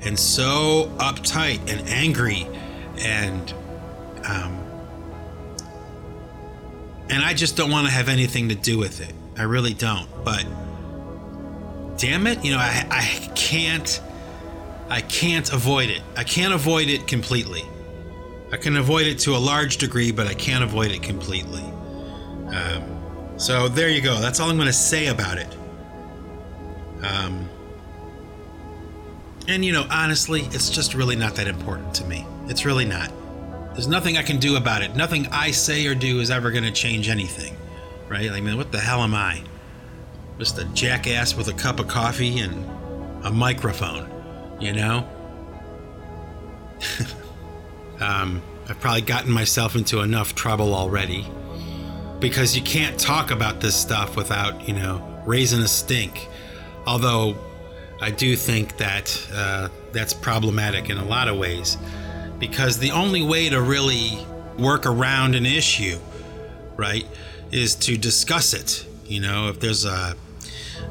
and 0.07 0.19
so 0.19 0.91
uptight 0.99 1.59
and 1.69 1.89
angry 1.89 2.47
and 2.99 3.53
um, 4.25 4.59
and 7.09 7.23
I 7.23 7.35
just 7.35 7.57
don't 7.57 7.71
want 7.71 7.87
to 7.87 7.93
have 7.93 8.09
anything 8.09 8.49
to 8.49 8.55
do 8.55 8.79
with 8.79 9.01
it. 9.01 9.13
I 9.39 9.43
really 9.43 9.75
don't. 9.75 10.09
But 10.25 10.45
damn 11.99 12.27
it, 12.27 12.45
you 12.45 12.53
know, 12.53 12.59
I, 12.59 12.87
I 12.91 13.33
can't 13.35 14.01
I 14.89 15.01
can't 15.01 15.53
avoid 15.53 15.91
it. 15.91 16.03
I 16.17 16.25
can't 16.25 16.55
avoid 16.55 16.89
it 16.89 17.07
completely. 17.07 17.65
I 18.53 18.57
can 18.57 18.77
avoid 18.77 19.07
it 19.09 19.19
to 19.21 19.35
a 19.35 19.39
large 19.39 19.79
degree, 19.79 20.13
but 20.13 20.29
I 20.29 20.35
can't 20.35 20.63
avoid 20.63 20.93
it 20.93 21.03
completely. 21.03 21.65
Um, 22.53 23.39
so 23.39 23.69
there 23.69 23.89
you 23.89 24.01
go. 24.01 24.21
That's 24.21 24.39
all 24.39 24.49
I'm 24.49 24.57
going 24.57 24.67
to 24.67 24.73
say 24.73 25.09
about 25.09 25.39
it. 25.39 25.57
Um, 27.03 27.49
and 29.49 29.65
you 29.65 29.73
know, 29.73 29.87
honestly, 29.91 30.43
it's 30.51 30.71
just 30.71 30.95
really 30.95 31.17
not 31.17 31.35
that 31.37 31.49
important 31.49 31.95
to 31.95 32.05
me. 32.05 32.27
It's 32.49 32.65
really 32.65 32.85
not. 32.85 33.13
There's 33.73 33.89
nothing 33.89 34.17
I 34.17 34.23
can 34.23 34.39
do 34.39 34.57
about 34.57 34.83
it. 34.83 34.97
Nothing 34.97 35.27
I 35.29 35.51
say 35.51 35.87
or 35.87 35.95
do 35.95 36.21
is 36.21 36.31
ever 36.31 36.51
going 36.51 36.65
to 36.65 36.73
change 36.73 37.09
anything, 37.09 37.57
right? 38.09 38.31
I 38.31 38.41
mean, 38.41 38.57
what 38.57 38.73
the 38.73 38.81
hell 38.81 39.03
am 39.03 39.15
I? 39.15 39.43
Just 40.39 40.59
a 40.59 40.65
jackass 40.67 41.37
with 41.37 41.49
a 41.49 41.53
cup 41.53 41.79
of 41.79 41.87
coffee 41.87 42.39
and 42.39 42.65
a 43.25 43.31
microphone, 43.31 44.11
you 44.61 44.73
know? 44.73 45.07
um, 48.01 48.43
I've 48.69 48.81
probably 48.81 49.03
gotten 49.03 49.31
myself 49.31 49.77
into 49.77 50.01
enough 50.01 50.35
trouble 50.35 50.75
already 50.75 51.27
because 52.19 52.57
you 52.57 52.63
can't 52.63 52.99
talk 52.99 53.31
about 53.31 53.61
this 53.61 53.77
stuff 53.77 54.17
without, 54.17 54.67
you 54.67 54.75
know, 54.75 55.23
raising 55.27 55.61
a 55.61 55.69
stink. 55.69 56.29
Although 56.87 57.37
I 58.01 58.11
do 58.11 58.37
think 58.37 58.77
that 58.77 59.27
uh, 59.33 59.69
that's 59.93 60.13
problematic 60.13 60.91
in 60.91 60.99
a 60.99 61.05
lot 61.05 61.29
of 61.29 61.39
ways 61.39 61.79
because 62.39 62.79
the 62.79 62.91
only 62.91 63.23
way 63.23 63.49
to 63.49 63.61
really 63.61 64.19
work 64.59 64.85
around 64.85 65.35
an 65.35 65.47
issue, 65.47 65.99
right, 66.77 67.07
is 67.51 67.75
to 67.77 67.97
discuss 67.97 68.53
it. 68.53 68.87
You 69.07 69.21
know, 69.21 69.49
if 69.49 69.61
there's 69.61 69.85
a, 69.85 70.15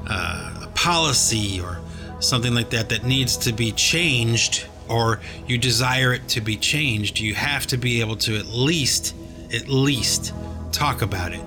a, 0.08 0.14
a 0.14 0.72
policy 0.74 1.62
or 1.62 1.80
something 2.20 2.56
like 2.56 2.72
that 2.72 2.90
that 2.90 3.04
needs 3.04 3.38
to 3.38 3.54
be 3.54 3.72
changed 3.72 4.66
or 4.88 5.20
you 5.48 5.58
desire 5.58 6.14
it 6.14 6.28
to 6.30 6.42
be 6.42 6.58
changed, 6.58 7.20
you 7.20 7.36
have 7.36 7.68
to 7.68 7.78
be 7.78 8.02
able 8.02 8.16
to 8.16 8.38
at 8.38 8.46
least, 8.48 9.16
at 9.54 9.68
least 9.68 10.34
talk 10.72 11.02
about 11.02 11.34
it. 11.34 11.42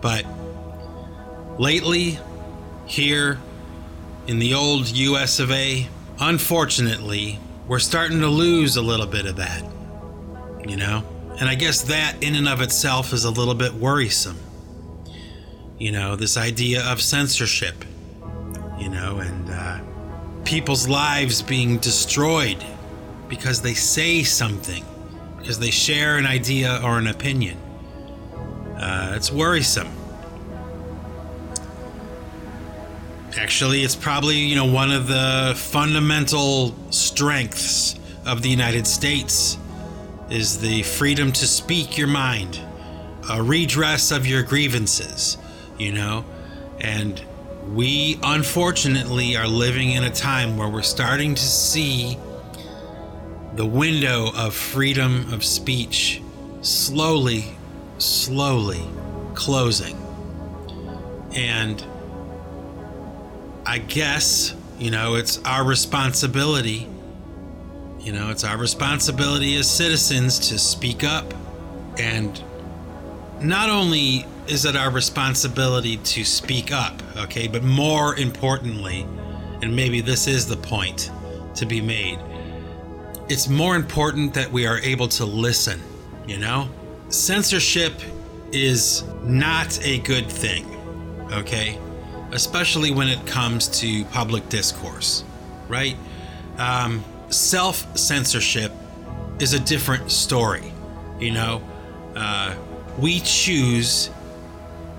But 0.00 0.24
lately, 1.58 2.18
here 2.86 3.38
in 4.30 4.38
the 4.38 4.54
old 4.54 4.86
US 4.96 5.40
of 5.40 5.50
A, 5.50 5.88
unfortunately, 6.20 7.40
we're 7.66 7.80
starting 7.80 8.20
to 8.20 8.28
lose 8.28 8.76
a 8.76 8.80
little 8.80 9.06
bit 9.06 9.26
of 9.26 9.34
that. 9.36 9.64
You 10.64 10.76
know? 10.76 11.02
And 11.40 11.48
I 11.48 11.56
guess 11.56 11.82
that 11.82 12.22
in 12.22 12.36
and 12.36 12.48
of 12.48 12.60
itself 12.60 13.12
is 13.12 13.24
a 13.24 13.30
little 13.30 13.56
bit 13.56 13.74
worrisome. 13.74 14.38
You 15.80 15.90
know, 15.90 16.14
this 16.14 16.36
idea 16.36 16.84
of 16.84 17.02
censorship, 17.02 17.84
you 18.78 18.88
know, 18.88 19.18
and 19.18 19.50
uh, 19.50 19.80
people's 20.44 20.86
lives 20.86 21.42
being 21.42 21.78
destroyed 21.78 22.64
because 23.28 23.60
they 23.60 23.74
say 23.74 24.22
something, 24.22 24.84
because 25.38 25.58
they 25.58 25.72
share 25.72 26.18
an 26.18 26.26
idea 26.26 26.80
or 26.84 26.98
an 26.98 27.08
opinion. 27.08 27.58
Uh, 28.76 29.14
it's 29.16 29.32
worrisome. 29.32 29.90
Actually, 33.38 33.82
it's 33.82 33.94
probably, 33.94 34.36
you 34.36 34.56
know, 34.56 34.64
one 34.64 34.90
of 34.90 35.06
the 35.06 35.54
fundamental 35.56 36.74
strengths 36.90 37.94
of 38.26 38.42
the 38.42 38.48
United 38.48 38.86
States 38.86 39.56
is 40.30 40.60
the 40.60 40.82
freedom 40.82 41.30
to 41.32 41.46
speak 41.46 41.96
your 41.96 42.08
mind, 42.08 42.60
a 43.30 43.42
redress 43.42 44.10
of 44.10 44.26
your 44.26 44.42
grievances, 44.42 45.38
you 45.78 45.92
know? 45.92 46.24
And 46.80 47.22
we 47.68 48.18
unfortunately 48.22 49.36
are 49.36 49.46
living 49.46 49.92
in 49.92 50.04
a 50.04 50.10
time 50.10 50.56
where 50.56 50.68
we're 50.68 50.82
starting 50.82 51.34
to 51.34 51.42
see 51.42 52.18
the 53.54 53.66
window 53.66 54.32
of 54.36 54.54
freedom 54.54 55.32
of 55.32 55.44
speech 55.44 56.20
slowly, 56.62 57.44
slowly 57.98 58.84
closing. 59.34 59.96
And 61.34 61.84
I 63.70 63.78
guess, 63.78 64.52
you 64.80 64.90
know, 64.90 65.14
it's 65.14 65.38
our 65.44 65.62
responsibility. 65.62 66.88
You 68.00 68.12
know, 68.12 68.30
it's 68.30 68.42
our 68.42 68.58
responsibility 68.58 69.54
as 69.54 69.70
citizens 69.70 70.40
to 70.48 70.58
speak 70.58 71.04
up. 71.04 71.32
And 71.96 72.42
not 73.40 73.70
only 73.70 74.26
is 74.48 74.64
it 74.64 74.74
our 74.74 74.90
responsibility 74.90 75.98
to 75.98 76.24
speak 76.24 76.72
up, 76.72 77.00
okay, 77.16 77.46
but 77.46 77.62
more 77.62 78.16
importantly, 78.16 79.06
and 79.62 79.76
maybe 79.76 80.00
this 80.00 80.26
is 80.26 80.48
the 80.48 80.56
point 80.56 81.12
to 81.54 81.64
be 81.64 81.80
made, 81.80 82.18
it's 83.28 83.48
more 83.48 83.76
important 83.76 84.34
that 84.34 84.50
we 84.50 84.66
are 84.66 84.80
able 84.80 85.06
to 85.06 85.24
listen, 85.24 85.80
you 86.26 86.38
know? 86.38 86.68
Censorship 87.08 87.92
is 88.50 89.04
not 89.22 89.80
a 89.84 89.98
good 90.00 90.26
thing, 90.26 90.66
okay? 91.30 91.78
Especially 92.32 92.90
when 92.90 93.08
it 93.08 93.26
comes 93.26 93.68
to 93.80 94.04
public 94.06 94.48
discourse, 94.48 95.24
right? 95.68 95.96
Um, 96.58 97.04
Self 97.30 97.96
censorship 97.96 98.72
is 99.38 99.52
a 99.52 99.60
different 99.60 100.10
story. 100.10 100.72
You 101.20 101.30
know, 101.30 101.62
uh, 102.16 102.56
we 102.98 103.20
choose 103.20 104.08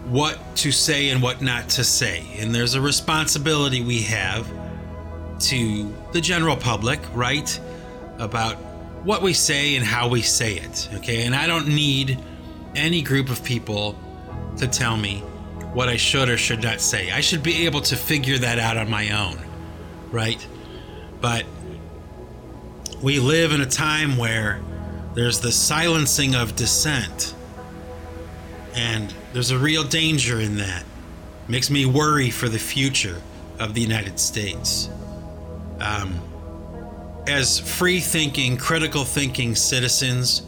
what 0.05 0.39
to 0.57 0.71
say 0.71 1.09
and 1.09 1.21
what 1.21 1.41
not 1.41 1.67
to 1.69 1.83
say, 1.83 2.25
and 2.39 2.55
there's 2.55 2.73
a 2.73 2.81
responsibility 2.81 3.81
we 3.81 4.01
have 4.03 4.49
to 5.41 5.93
the 6.13 6.21
general 6.21 6.55
public, 6.55 6.99
right? 7.13 7.59
About 8.17 8.55
what 9.03 9.21
we 9.21 9.33
say 9.33 9.75
and 9.75 9.85
how 9.85 10.07
we 10.07 10.21
say 10.21 10.53
it, 10.55 10.89
okay? 10.95 11.23
And 11.23 11.35
I 11.35 11.47
don't 11.47 11.67
need 11.67 12.19
any 12.75 13.01
group 13.01 13.29
of 13.29 13.43
people 13.43 13.97
to 14.57 14.67
tell 14.67 14.95
me 14.95 15.23
what 15.73 15.89
I 15.89 15.97
should 15.97 16.29
or 16.29 16.37
should 16.37 16.61
not 16.61 16.81
say. 16.81 17.11
I 17.11 17.21
should 17.21 17.43
be 17.43 17.65
able 17.65 17.81
to 17.81 17.95
figure 17.95 18.37
that 18.39 18.59
out 18.59 18.77
on 18.77 18.89
my 18.89 19.11
own, 19.11 19.39
right? 20.11 20.45
But 21.21 21.45
we 23.01 23.19
live 23.19 23.51
in 23.51 23.61
a 23.61 23.65
time 23.65 24.17
where 24.17 24.61
there's 25.13 25.39
the 25.39 25.51
silencing 25.51 26.35
of 26.35 26.55
dissent, 26.55 27.33
and 28.73 29.13
there's 29.33 29.51
a 29.51 29.57
real 29.57 29.83
danger 29.83 30.39
in 30.39 30.57
that. 30.57 30.83
makes 31.47 31.69
me 31.69 31.85
worry 31.85 32.29
for 32.29 32.47
the 32.47 32.59
future 32.59 33.21
of 33.59 33.73
the 33.73 33.81
United 33.81 34.19
States. 34.19 34.89
Um, 35.79 36.21
as 37.27 37.59
free 37.59 37.99
thinking, 37.99 38.57
critical 38.57 39.03
thinking 39.03 39.55
citizens, 39.55 40.43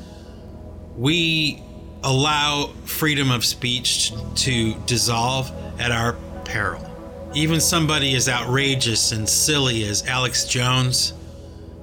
we 0.95 1.61
allow 2.03 2.67
freedom 2.85 3.31
of 3.31 3.45
speech 3.45 4.11
to 4.35 4.73
dissolve 4.85 5.51
at 5.79 5.91
our 5.91 6.13
peril. 6.43 6.89
Even 7.33 7.59
somebody 7.59 8.15
as 8.15 8.29
outrageous 8.29 9.11
and 9.11 9.27
silly 9.27 9.85
as 9.85 10.05
Alex 10.05 10.45
Jones, 10.45 11.13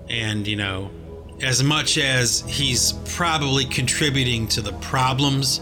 and 0.08 0.46
you 0.46 0.56
know, 0.56 0.90
as 1.42 1.62
much 1.62 1.98
as 1.98 2.42
he's 2.42 2.92
probably 3.06 3.64
contributing 3.64 4.46
to 4.48 4.60
the 4.60 4.72
problems 4.74 5.60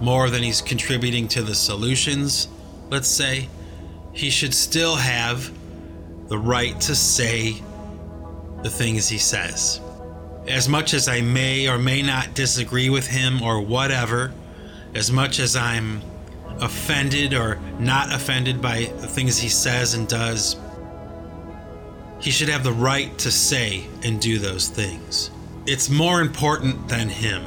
more 0.00 0.28
than 0.30 0.42
he's 0.42 0.60
contributing 0.60 1.26
to 1.28 1.42
the 1.42 1.54
solutions, 1.54 2.48
let's 2.90 3.08
say, 3.08 3.48
he 4.12 4.30
should 4.30 4.54
still 4.54 4.96
have 4.96 5.50
the 6.28 6.38
right 6.38 6.80
to 6.82 6.94
say 6.94 7.62
the 8.62 8.70
things 8.70 9.08
he 9.08 9.18
says 9.18 9.80
as 10.46 10.68
much 10.68 10.94
as 10.94 11.08
I 11.08 11.20
may 11.20 11.68
or 11.68 11.78
may 11.78 12.02
not 12.02 12.34
disagree 12.34 12.90
with 12.90 13.06
him 13.06 13.42
or 13.42 13.60
whatever, 13.60 14.32
as 14.94 15.10
much 15.10 15.38
as 15.38 15.56
I'm 15.56 16.02
offended 16.60 17.34
or 17.34 17.58
not 17.78 18.12
offended 18.12 18.60
by 18.60 18.92
the 19.00 19.06
things 19.06 19.38
he 19.38 19.48
says 19.48 19.94
and 19.94 20.06
does, 20.06 20.56
he 22.20 22.30
should 22.30 22.48
have 22.48 22.64
the 22.64 22.72
right 22.72 23.16
to 23.18 23.30
say 23.30 23.86
and 24.02 24.20
do 24.20 24.38
those 24.38 24.68
things. 24.68 25.30
It's 25.66 25.90
more 25.90 26.20
important 26.20 26.88
than 26.88 27.08
him. 27.08 27.42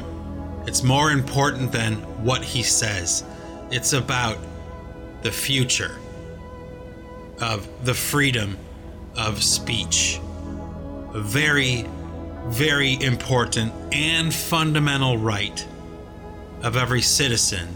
It's 0.68 0.84
more 0.84 1.12
important 1.12 1.72
than 1.72 1.96
what 2.24 2.44
he 2.44 2.64
says. 2.64 3.24
It's 3.72 3.94
about 3.94 4.38
the 5.22 5.32
future 5.32 5.98
of 7.40 7.68
the 7.86 7.94
freedom 7.94 8.58
of 9.16 9.42
speech. 9.44 10.20
A 11.14 11.20
very 11.20 11.86
very 12.50 13.02
important 13.02 13.74
and 13.92 14.34
fundamental 14.34 15.18
right 15.18 15.68
of 16.64 16.78
every 16.78 17.02
citizen 17.02 17.68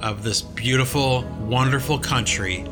of 0.00 0.22
this 0.22 0.42
beautiful, 0.42 1.22
wonderful 1.40 1.98
country 1.98 2.64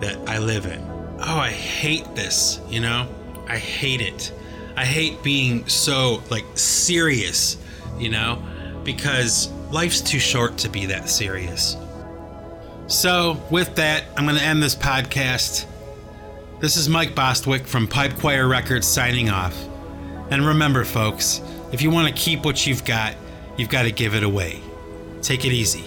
that 0.00 0.16
I 0.28 0.38
live 0.38 0.66
in. 0.66 0.80
Oh, 1.20 1.38
I 1.38 1.50
hate 1.50 2.14
this, 2.14 2.60
you 2.68 2.80
know? 2.80 3.08
I 3.46 3.58
hate 3.58 4.00
it. 4.00 4.32
I 4.76 4.84
hate 4.84 5.22
being 5.22 5.66
so 5.68 6.22
like 6.30 6.44
serious, 6.54 7.56
you 7.98 8.10
know, 8.10 8.42
because 8.84 9.50
life's 9.70 10.00
too 10.00 10.18
short 10.18 10.56
to 10.58 10.68
be 10.68 10.86
that 10.86 11.08
serious. 11.08 11.76
So, 12.86 13.42
with 13.50 13.74
that, 13.74 14.04
I'm 14.16 14.24
going 14.24 14.38
to 14.38 14.42
end 14.42 14.62
this 14.62 14.74
podcast. 14.74 15.66
This 16.60 16.76
is 16.78 16.88
Mike 16.88 17.14
Bostwick 17.14 17.66
from 17.66 17.86
Pipe 17.86 18.16
Choir 18.18 18.48
Records 18.48 18.86
signing 18.86 19.28
off. 19.28 19.54
And 20.30 20.46
remember, 20.46 20.84
folks, 20.84 21.40
If 21.70 21.82
you 21.82 21.90
want 21.90 22.08
to 22.08 22.14
keep 22.14 22.44
what 22.44 22.66
you've 22.66 22.84
got, 22.84 23.14
you've 23.58 23.68
got 23.68 23.82
to 23.82 23.92
give 23.92 24.14
it 24.14 24.22
away. 24.22 24.60
Take 25.20 25.44
it 25.44 25.52
easy. 25.52 25.84